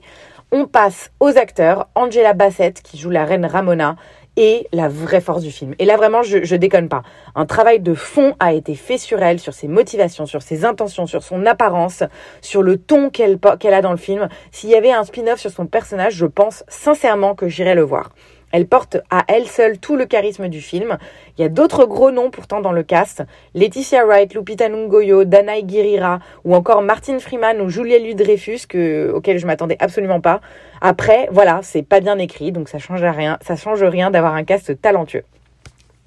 On 0.50 0.66
passe 0.66 1.10
aux 1.20 1.36
acteurs. 1.36 1.88
Angela 1.94 2.32
Bassett 2.32 2.80
qui 2.80 2.96
joue 2.96 3.10
la 3.10 3.24
reine 3.24 3.44
Ramona 3.44 3.96
et 4.38 4.68
la 4.72 4.88
vraie 4.88 5.20
force 5.20 5.42
du 5.42 5.50
film. 5.50 5.74
Et 5.80 5.84
là 5.84 5.96
vraiment, 5.96 6.22
je, 6.22 6.54
déconne 6.54 6.88
pas. 6.88 7.02
Un 7.34 7.44
travail 7.44 7.80
de 7.80 7.92
fond 7.92 8.36
a 8.38 8.54
été 8.54 8.76
fait 8.76 8.96
sur 8.96 9.20
elle, 9.20 9.40
sur 9.40 9.52
ses 9.52 9.66
motivations, 9.66 10.26
sur 10.26 10.42
ses 10.42 10.64
intentions, 10.64 11.06
sur 11.06 11.24
son 11.24 11.44
apparence, 11.44 12.04
sur 12.40 12.62
le 12.62 12.78
ton 12.78 13.10
qu'elle 13.10 13.38
qu'elle 13.58 13.74
a 13.74 13.82
dans 13.82 13.90
le 13.90 13.98
film. 13.98 14.28
S'il 14.52 14.70
y 14.70 14.76
avait 14.76 14.92
un 14.92 15.02
spin-off 15.02 15.40
sur 15.40 15.50
son 15.50 15.66
personnage, 15.66 16.14
je 16.14 16.26
pense 16.26 16.62
sincèrement 16.68 17.34
que 17.34 17.48
j'irais 17.48 17.74
le 17.74 17.82
voir. 17.82 18.10
Elle 18.52 18.66
porte 18.66 18.96
à 19.10 19.24
elle 19.28 19.46
seule 19.46 19.78
tout 19.78 19.96
le 19.96 20.06
charisme 20.06 20.48
du 20.48 20.60
film. 20.60 20.98
Il 21.36 21.42
y 21.42 21.44
a 21.44 21.48
d'autres 21.48 21.84
gros 21.84 22.10
noms 22.10 22.30
pourtant 22.30 22.60
dans 22.60 22.72
le 22.72 22.82
cast. 22.82 23.22
Laetitia 23.54 24.04
Wright, 24.04 24.34
Lupita 24.34 24.68
Nyong'o, 24.68 25.24
Danae 25.24 25.66
Girira 25.66 26.20
ou 26.44 26.54
encore 26.54 26.82
Martin 26.82 27.18
Freeman 27.18 27.60
ou 27.60 27.68
Julia 27.68 27.98
Louis-Dreyfus 27.98 28.66
je 29.38 29.46
m'attendais 29.46 29.76
absolument 29.80 30.20
pas. 30.20 30.40
Après, 30.80 31.28
voilà, 31.30 31.60
c'est 31.62 31.82
pas 31.82 32.00
bien 32.00 32.18
écrit 32.18 32.52
donc 32.52 32.68
ça 32.68 32.78
change 32.78 33.02
rien, 33.02 33.38
ça 33.40 33.56
change 33.56 33.82
rien 33.82 34.10
d'avoir 34.10 34.34
un 34.34 34.44
cast 34.44 34.80
talentueux. 34.80 35.24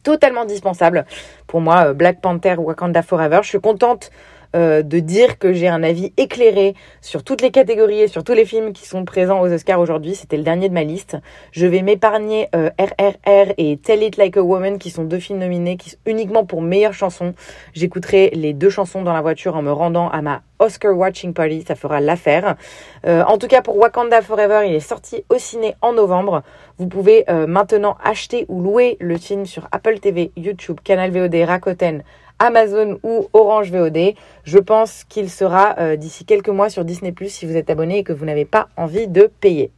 Totalement 0.03 0.45
dispensable 0.45 1.05
pour 1.45 1.61
moi 1.61 1.87
euh, 1.87 1.93
Black 1.93 2.21
Panther 2.21 2.55
Wakanda 2.57 3.03
Forever. 3.03 3.39
Je 3.43 3.49
suis 3.49 3.59
contente 3.59 4.09
euh, 4.53 4.81
de 4.81 4.99
dire 4.99 5.39
que 5.39 5.53
j'ai 5.53 5.69
un 5.69 5.81
avis 5.81 6.11
éclairé 6.17 6.75
sur 6.99 7.23
toutes 7.23 7.41
les 7.41 7.51
catégories 7.51 8.01
et 8.01 8.07
sur 8.09 8.23
tous 8.23 8.33
les 8.33 8.43
films 8.43 8.73
qui 8.73 8.85
sont 8.85 9.05
présents 9.05 9.39
aux 9.39 9.51
Oscars 9.51 9.79
aujourd'hui. 9.79 10.13
C'était 10.13 10.35
le 10.35 10.43
dernier 10.43 10.67
de 10.67 10.73
ma 10.73 10.83
liste. 10.83 11.15
Je 11.51 11.65
vais 11.67 11.81
m'épargner 11.81 12.49
euh, 12.53 12.69
RRR 12.77 13.53
et 13.57 13.77
Tell 13.77 14.03
It 14.03 14.17
Like 14.17 14.35
a 14.35 14.43
Woman 14.43 14.77
qui 14.77 14.89
sont 14.89 15.05
deux 15.05 15.19
films 15.19 15.39
nominés 15.39 15.77
qui, 15.77 15.95
uniquement 16.05 16.43
pour 16.45 16.61
meilleure 16.61 16.93
chanson. 16.93 17.33
J'écouterai 17.73 18.31
les 18.33 18.53
deux 18.53 18.69
chansons 18.69 19.03
dans 19.03 19.13
la 19.13 19.21
voiture 19.21 19.55
en 19.55 19.61
me 19.61 19.71
rendant 19.71 20.09
à 20.09 20.21
ma 20.21 20.41
Oscar 20.59 20.95
Watching 20.95 21.33
Party, 21.33 21.63
ça 21.65 21.75
fera 21.75 22.01
l'affaire. 22.01 22.55
Euh, 23.07 23.23
en 23.23 23.37
tout 23.37 23.47
cas, 23.47 23.61
pour 23.61 23.77
Wakanda 23.77 24.21
Forever, 24.21 24.61
il 24.67 24.75
est 24.75 24.79
sorti 24.79 25.23
au 25.29 25.37
ciné 25.37 25.75
en 25.81 25.93
novembre. 25.93 26.43
Vous 26.77 26.87
pouvez 26.87 27.25
maintenant 27.47 27.95
acheter 28.03 28.45
ou 28.47 28.61
louer 28.61 28.97
le 28.99 29.17
film 29.17 29.45
sur 29.45 29.67
Apple 29.71 29.99
TV, 29.99 30.31
YouTube, 30.35 30.79
Canal 30.83 31.11
VOD, 31.11 31.35
Rakuten, 31.47 32.03
Amazon 32.41 32.97
ou 33.03 33.29
Orange 33.33 33.71
VOD. 33.71 34.15
Je 34.43 34.57
pense 34.57 35.03
qu'il 35.03 35.29
sera 35.29 35.75
euh, 35.77 35.95
d'ici 35.95 36.25
quelques 36.25 36.49
mois 36.49 36.69
sur 36.69 36.83
Disney⁇ 36.83 37.11
si 37.29 37.45
vous 37.45 37.55
êtes 37.55 37.69
abonné 37.69 37.99
et 37.99 38.03
que 38.03 38.13
vous 38.13 38.25
n'avez 38.25 38.45
pas 38.45 38.67
envie 38.77 39.07
de 39.07 39.29
payer. 39.39 39.69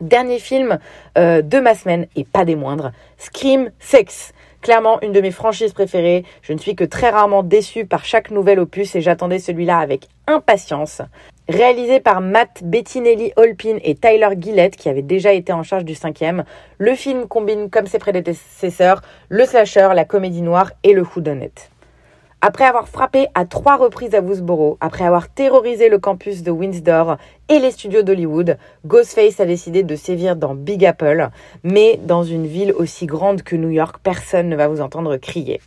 Dernier 0.00 0.38
film 0.38 0.78
euh, 1.18 1.42
de 1.42 1.58
ma 1.58 1.74
semaine, 1.74 2.06
et 2.14 2.24
pas 2.24 2.44
des 2.44 2.54
moindres, 2.54 2.92
Scream 3.18 3.70
6. 3.80 4.32
Clairement 4.60 5.00
une 5.00 5.12
de 5.12 5.20
mes 5.20 5.32
franchises 5.32 5.72
préférées. 5.72 6.24
Je 6.42 6.52
ne 6.52 6.58
suis 6.58 6.76
que 6.76 6.84
très 6.84 7.10
rarement 7.10 7.42
déçue 7.42 7.84
par 7.84 8.04
chaque 8.04 8.30
nouvel 8.30 8.60
opus 8.60 8.94
et 8.94 9.00
j'attendais 9.00 9.38
celui-là 9.40 9.78
avec 9.78 10.06
impatience. 10.28 11.02
Réalisé 11.48 12.00
par 12.00 12.20
Matt 12.20 12.64
Bettinelli 12.64 13.32
Holpin 13.36 13.78
et 13.84 13.94
Tyler 13.94 14.30
Gillett, 14.36 14.74
qui 14.74 14.88
avait 14.88 15.00
déjà 15.00 15.32
été 15.32 15.52
en 15.52 15.62
charge 15.62 15.84
du 15.84 15.94
cinquième, 15.94 16.42
le 16.78 16.96
film 16.96 17.28
combine, 17.28 17.70
comme 17.70 17.86
ses 17.86 18.00
prédécesseurs, 18.00 19.00
le 19.28 19.44
slasher, 19.44 19.90
la 19.94 20.04
comédie 20.04 20.42
noire 20.42 20.72
et 20.82 20.92
le 20.92 21.04
whodunit. 21.04 21.52
Après 22.40 22.64
avoir 22.64 22.88
frappé 22.88 23.28
à 23.34 23.44
trois 23.44 23.76
reprises 23.76 24.16
à 24.16 24.20
Woodsboro, 24.20 24.76
après 24.80 25.04
avoir 25.04 25.28
terrorisé 25.28 25.88
le 25.88 26.00
campus 26.00 26.42
de 26.42 26.50
Windsor 26.50 27.16
et 27.48 27.60
les 27.60 27.70
studios 27.70 28.02
d'Hollywood, 28.02 28.58
Ghostface 28.84 29.38
a 29.38 29.46
décidé 29.46 29.84
de 29.84 29.94
sévir 29.94 30.34
dans 30.34 30.56
Big 30.56 30.84
Apple, 30.84 31.28
mais 31.62 32.00
dans 32.02 32.24
une 32.24 32.48
ville 32.48 32.72
aussi 32.72 33.06
grande 33.06 33.42
que 33.42 33.54
New 33.54 33.70
York, 33.70 33.98
personne 34.02 34.48
ne 34.48 34.56
va 34.56 34.66
vous 34.66 34.80
entendre 34.80 35.16
crier 35.16 35.60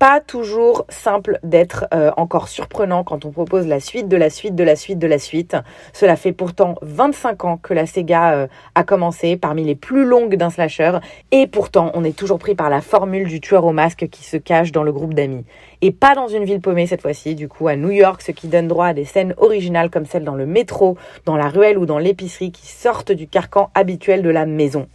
pas 0.00 0.18
toujours 0.18 0.86
simple 0.88 1.38
d'être 1.42 1.84
euh, 1.92 2.10
encore 2.16 2.48
surprenant 2.48 3.04
quand 3.04 3.26
on 3.26 3.30
propose 3.32 3.66
la 3.66 3.80
suite 3.80 4.08
de 4.08 4.16
la 4.16 4.30
suite 4.30 4.54
de 4.54 4.64
la 4.64 4.74
suite 4.74 4.98
de 4.98 5.06
la 5.06 5.18
suite. 5.18 5.58
Cela 5.92 6.16
fait 6.16 6.32
pourtant 6.32 6.76
25 6.80 7.44
ans 7.44 7.58
que 7.58 7.74
la 7.74 7.84
Sega 7.84 8.32
euh, 8.32 8.46
a 8.74 8.82
commencé, 8.82 9.36
parmi 9.36 9.62
les 9.62 9.74
plus 9.74 10.06
longues 10.06 10.36
d'un 10.36 10.48
slasher, 10.48 11.00
et 11.32 11.46
pourtant 11.46 11.90
on 11.92 12.02
est 12.02 12.16
toujours 12.16 12.38
pris 12.38 12.54
par 12.54 12.70
la 12.70 12.80
formule 12.80 13.28
du 13.28 13.42
tueur 13.42 13.66
au 13.66 13.72
masque 13.72 14.08
qui 14.10 14.24
se 14.24 14.38
cache 14.38 14.72
dans 14.72 14.84
le 14.84 14.92
groupe 14.92 15.12
d'amis. 15.12 15.44
Et 15.82 15.90
pas 15.90 16.14
dans 16.14 16.28
une 16.28 16.44
ville 16.44 16.62
paumée 16.62 16.86
cette 16.86 17.02
fois-ci, 17.02 17.34
du 17.34 17.48
coup 17.48 17.68
à 17.68 17.76
New 17.76 17.90
York, 17.90 18.22
ce 18.22 18.32
qui 18.32 18.48
donne 18.48 18.68
droit 18.68 18.86
à 18.86 18.94
des 18.94 19.04
scènes 19.04 19.34
originales 19.36 19.90
comme 19.90 20.06
celles 20.06 20.24
dans 20.24 20.34
le 20.34 20.46
métro, 20.46 20.96
dans 21.26 21.36
la 21.36 21.50
ruelle 21.50 21.76
ou 21.76 21.84
dans 21.84 21.98
l'épicerie 21.98 22.52
qui 22.52 22.66
sortent 22.66 23.12
du 23.12 23.28
carcan 23.28 23.70
habituel 23.74 24.22
de 24.22 24.30
la 24.30 24.46
maison. 24.46 24.88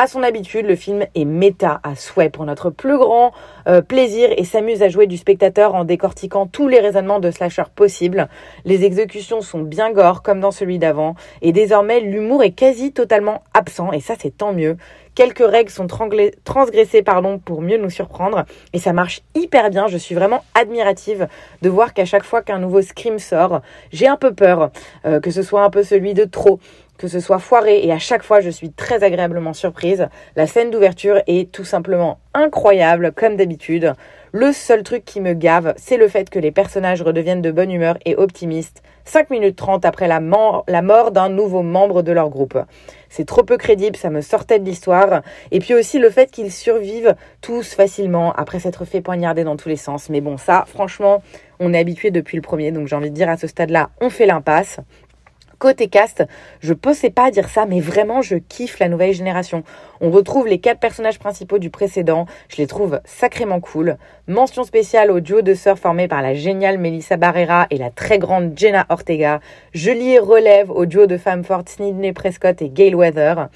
À 0.00 0.06
son 0.06 0.22
habitude, 0.22 0.64
le 0.64 0.76
film 0.76 1.06
est 1.16 1.24
méta 1.24 1.80
à 1.82 1.96
souhait 1.96 2.30
pour 2.30 2.44
notre 2.44 2.70
plus 2.70 2.96
grand 2.98 3.32
euh, 3.66 3.82
plaisir 3.82 4.28
et 4.36 4.44
s'amuse 4.44 4.80
à 4.84 4.88
jouer 4.88 5.08
du 5.08 5.16
spectateur 5.16 5.74
en 5.74 5.82
décortiquant 5.82 6.46
tous 6.46 6.68
les 6.68 6.78
raisonnements 6.78 7.18
de 7.18 7.32
slasher 7.32 7.64
possibles. 7.74 8.28
Les 8.64 8.84
exécutions 8.84 9.40
sont 9.40 9.58
bien 9.58 9.90
gore 9.90 10.22
comme 10.22 10.38
dans 10.38 10.52
celui 10.52 10.78
d'avant 10.78 11.16
et 11.42 11.50
désormais 11.50 11.98
l'humour 11.98 12.44
est 12.44 12.52
quasi 12.52 12.92
totalement 12.92 13.42
absent 13.54 13.90
et 13.90 13.98
ça 13.98 14.14
c'est 14.16 14.36
tant 14.36 14.52
mieux. 14.52 14.76
Quelques 15.16 15.44
règles 15.44 15.70
sont 15.70 15.88
transgressées 15.88 17.02
pardon, 17.02 17.40
pour 17.40 17.60
mieux 17.60 17.76
nous 17.76 17.90
surprendre 17.90 18.44
et 18.72 18.78
ça 18.78 18.92
marche 18.92 19.22
hyper 19.34 19.68
bien. 19.68 19.88
Je 19.88 19.98
suis 19.98 20.14
vraiment 20.14 20.44
admirative 20.54 21.26
de 21.62 21.68
voir 21.68 21.92
qu'à 21.92 22.04
chaque 22.04 22.22
fois 22.22 22.40
qu'un 22.40 22.60
nouveau 22.60 22.82
scream 22.82 23.18
sort, 23.18 23.62
j'ai 23.90 24.06
un 24.06 24.16
peu 24.16 24.32
peur 24.32 24.70
euh, 25.06 25.18
que 25.18 25.32
ce 25.32 25.42
soit 25.42 25.64
un 25.64 25.70
peu 25.70 25.82
celui 25.82 26.14
de 26.14 26.24
trop 26.24 26.60
que 26.98 27.08
ce 27.08 27.20
soit 27.20 27.38
foiré 27.38 27.84
et 27.86 27.92
à 27.92 27.98
chaque 27.98 28.22
fois 28.22 28.40
je 28.40 28.50
suis 28.50 28.70
très 28.70 29.02
agréablement 29.02 29.54
surprise. 29.54 30.08
La 30.36 30.46
scène 30.46 30.70
d'ouverture 30.70 31.22
est 31.26 31.50
tout 31.50 31.64
simplement 31.64 32.18
incroyable 32.34 33.12
comme 33.12 33.36
d'habitude. 33.36 33.94
Le 34.32 34.52
seul 34.52 34.82
truc 34.82 35.06
qui 35.06 35.22
me 35.22 35.32
gave, 35.32 35.72
c'est 35.78 35.96
le 35.96 36.06
fait 36.06 36.28
que 36.28 36.38
les 36.38 36.50
personnages 36.50 37.00
redeviennent 37.00 37.40
de 37.40 37.50
bonne 37.50 37.70
humeur 37.70 37.96
et 38.04 38.14
optimistes 38.14 38.82
5 39.08 39.30
minutes 39.30 39.56
30 39.56 39.86
après 39.86 40.06
la, 40.06 40.20
mort, 40.20 40.64
la 40.68 40.82
mort 40.82 41.12
d'un 41.12 41.30
nouveau 41.30 41.62
membre 41.62 42.02
de 42.02 42.12
leur 42.12 42.28
groupe. 42.28 42.58
C'est 43.08 43.24
trop 43.24 43.42
peu 43.42 43.56
crédible, 43.56 43.96
ça 43.96 44.10
me 44.10 44.20
sortait 44.20 44.58
de 44.58 44.66
l'histoire. 44.66 45.22
Et 45.50 45.60
puis 45.60 45.72
aussi 45.72 45.98
le 45.98 46.10
fait 46.10 46.30
qu'ils 46.30 46.52
survivent 46.52 47.14
tous 47.40 47.72
facilement 47.72 48.34
après 48.34 48.60
s'être 48.60 48.84
fait 48.84 49.00
poignarder 49.00 49.44
dans 49.44 49.56
tous 49.56 49.70
les 49.70 49.76
sens. 49.76 50.10
Mais 50.10 50.20
bon, 50.20 50.36
ça, 50.36 50.66
franchement, 50.68 51.22
on 51.58 51.72
est 51.72 51.78
habitué 51.78 52.10
depuis 52.10 52.36
le 52.36 52.42
premier, 52.42 52.70
donc 52.70 52.86
j'ai 52.86 52.96
envie 52.96 53.10
de 53.10 53.14
dire 53.14 53.30
à 53.30 53.38
ce 53.38 53.46
stade-là, 53.46 53.88
on 54.02 54.10
fait 54.10 54.26
l'impasse. 54.26 54.78
Côté 55.58 55.88
cast, 55.88 56.24
je 56.60 56.72
pensais 56.72 57.10
pas 57.10 57.32
dire 57.32 57.48
ça, 57.48 57.66
mais 57.66 57.80
vraiment, 57.80 58.22
je 58.22 58.36
kiffe 58.36 58.78
la 58.78 58.88
nouvelle 58.88 59.12
génération. 59.12 59.64
On 60.00 60.10
retrouve 60.10 60.46
les 60.46 60.60
quatre 60.60 60.78
personnages 60.78 61.18
principaux 61.18 61.58
du 61.58 61.68
précédent, 61.68 62.26
je 62.48 62.58
les 62.58 62.68
trouve 62.68 63.00
sacrément 63.04 63.58
cool. 63.58 63.96
Mention 64.28 64.62
spéciale 64.62 65.10
au 65.10 65.18
duo 65.18 65.42
de 65.42 65.54
sœurs 65.54 65.80
formé 65.80 66.06
par 66.06 66.22
la 66.22 66.34
géniale 66.34 66.78
Melissa 66.78 67.16
Barrera 67.16 67.66
et 67.70 67.76
la 67.76 67.90
très 67.90 68.20
grande 68.20 68.52
Jenna 68.56 68.86
Ortega. 68.88 69.40
Je 69.72 69.90
lis 69.90 70.20
relève 70.20 70.70
au 70.70 70.86
duo 70.86 71.06
de 71.06 71.16
femmes 71.16 71.42
fortes 71.42 71.70
Sydney 71.70 72.12
Prescott 72.12 72.62
et 72.62 72.68
Gail 72.68 72.94
Weather. 72.94 73.48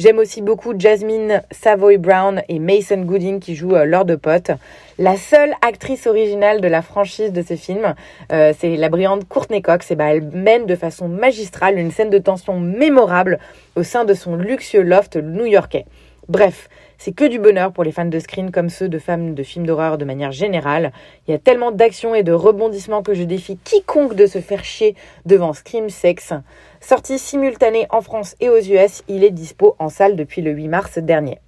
J'aime 0.00 0.16
aussi 0.16 0.40
beaucoup 0.40 0.72
Jasmine 0.78 1.42
Savoy 1.50 1.98
Brown 1.98 2.40
et 2.48 2.58
Mason 2.58 3.02
Gooding 3.02 3.38
qui 3.38 3.54
jouent 3.54 3.74
euh, 3.74 3.84
Lord 3.84 4.06
de 4.06 4.16
Pot. 4.16 4.50
La 4.98 5.18
seule 5.18 5.52
actrice 5.60 6.06
originale 6.06 6.62
de 6.62 6.68
la 6.68 6.80
franchise 6.80 7.34
de 7.34 7.42
ce 7.42 7.54
film, 7.54 7.94
euh, 8.32 8.54
c'est 8.58 8.76
la 8.76 8.88
brillante 8.88 9.28
Courtney 9.28 9.60
Cox. 9.60 9.90
Et 9.90 9.96
bah, 9.96 10.14
elle 10.14 10.22
mène 10.22 10.64
de 10.64 10.74
façon 10.74 11.06
magistrale 11.06 11.78
une 11.78 11.90
scène 11.90 12.08
de 12.08 12.16
tension 12.16 12.58
mémorable 12.58 13.38
au 13.76 13.82
sein 13.82 14.06
de 14.06 14.14
son 14.14 14.36
luxueux 14.36 14.80
loft 14.80 15.16
new-yorkais. 15.16 15.84
Bref, 16.28 16.70
c'est 17.00 17.12
que 17.12 17.24
du 17.24 17.38
bonheur 17.38 17.72
pour 17.72 17.82
les 17.82 17.92
fans 17.92 18.04
de 18.04 18.18
screen 18.18 18.50
comme 18.50 18.68
ceux 18.68 18.90
de 18.90 18.98
femmes 18.98 19.34
de 19.34 19.42
films 19.42 19.66
d'horreur 19.66 19.96
de 19.96 20.04
manière 20.04 20.32
générale. 20.32 20.92
Il 21.26 21.30
y 21.30 21.34
a 21.34 21.38
tellement 21.38 21.72
d'actions 21.72 22.14
et 22.14 22.22
de 22.22 22.32
rebondissements 22.32 23.02
que 23.02 23.14
je 23.14 23.22
défie 23.22 23.56
quiconque 23.56 24.14
de 24.14 24.26
se 24.26 24.38
faire 24.38 24.64
chier 24.64 24.94
devant 25.24 25.54
Scream 25.54 25.88
Sex. 25.88 26.34
Sorti 26.82 27.18
simultané 27.18 27.86
en 27.88 28.02
France 28.02 28.36
et 28.40 28.50
aux 28.50 28.60
US, 28.60 29.02
il 29.08 29.24
est 29.24 29.30
dispo 29.30 29.76
en 29.78 29.88
salle 29.88 30.14
depuis 30.14 30.42
le 30.42 30.50
8 30.50 30.68
mars 30.68 30.98
dernier. 30.98 31.38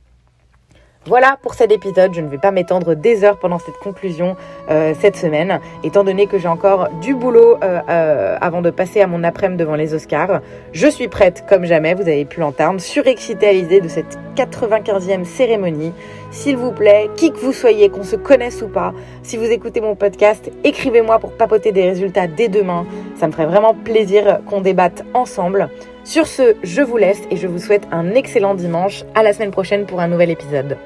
Voilà 1.07 1.37
pour 1.43 1.55
cet 1.55 1.73
épisode, 1.73 2.15
je 2.15 2.21
ne 2.21 2.29
vais 2.29 2.39
pas 2.39 2.53
m'étendre 2.53 2.95
des 2.95 3.25
heures 3.25 3.37
pendant 3.37 3.59
cette 3.59 3.77
conclusion 3.79 4.37
euh, 4.71 4.95
cette 5.01 5.17
semaine, 5.17 5.59
étant 5.83 6.05
donné 6.05 6.29
que 6.29 6.39
j'ai 6.39 6.47
encore 6.47 6.91
du 7.01 7.17
boulot 7.17 7.57
euh, 7.65 7.81
euh, 7.89 8.39
avant 8.41 8.63
de 8.63 8.71
passer 8.71 9.01
à 9.01 9.09
mon 9.09 9.25
après-midi 9.25 9.59
devant 9.59 9.75
les 9.75 9.95
Oscars. 9.95 10.43
Je 10.73 10.87
suis 10.87 11.09
prête 11.09 11.45
comme 11.49 11.65
jamais, 11.65 11.95
vous 11.95 12.03
avez 12.03 12.25
pu 12.25 12.39
l'entendre, 12.39 12.81
surexcitée 12.81 13.49
à 13.49 13.53
l'idée 13.53 13.81
de 13.81 13.89
cette 13.89 14.17
95e 14.37 15.25
cérémonie. 15.25 15.93
S'il 16.31 16.57
vous 16.57 16.71
plaît, 16.71 17.11
qui 17.17 17.33
que 17.33 17.39
vous 17.39 17.53
soyez, 17.53 17.89
qu'on 17.89 18.05
se 18.05 18.15
connaisse 18.15 18.63
ou 18.63 18.69
pas, 18.69 18.95
si 19.25 19.37
vous 19.37 19.51
écoutez 19.51 19.81
mon 19.81 19.97
podcast, 19.97 20.53
écrivez-moi 20.63 21.19
pour 21.19 21.33
papoter 21.33 21.73
des 21.73 21.83
résultats 21.83 22.29
dès 22.29 22.47
demain. 22.47 22.87
Ça 23.17 23.27
me 23.27 23.33
ferait 23.33 23.47
vraiment 23.47 23.75
plaisir 23.75 24.39
qu'on 24.49 24.61
débatte 24.61 25.05
ensemble. 25.15 25.69
Sur 26.05 26.29
ce, 26.29 26.55
je 26.63 26.81
vous 26.81 26.97
laisse 26.97 27.23
et 27.33 27.37
je 27.37 27.49
vous 27.49 27.59
souhaite 27.59 27.89
un 27.91 28.15
excellent 28.15 28.55
dimanche. 28.55 29.03
À 29.17 29.25
la 29.25 29.33
semaine 29.33 29.51
prochaine 29.51 29.85
pour 29.85 29.99
un 29.99 30.07
nouvel 30.07 30.31
épisode. 30.31 30.77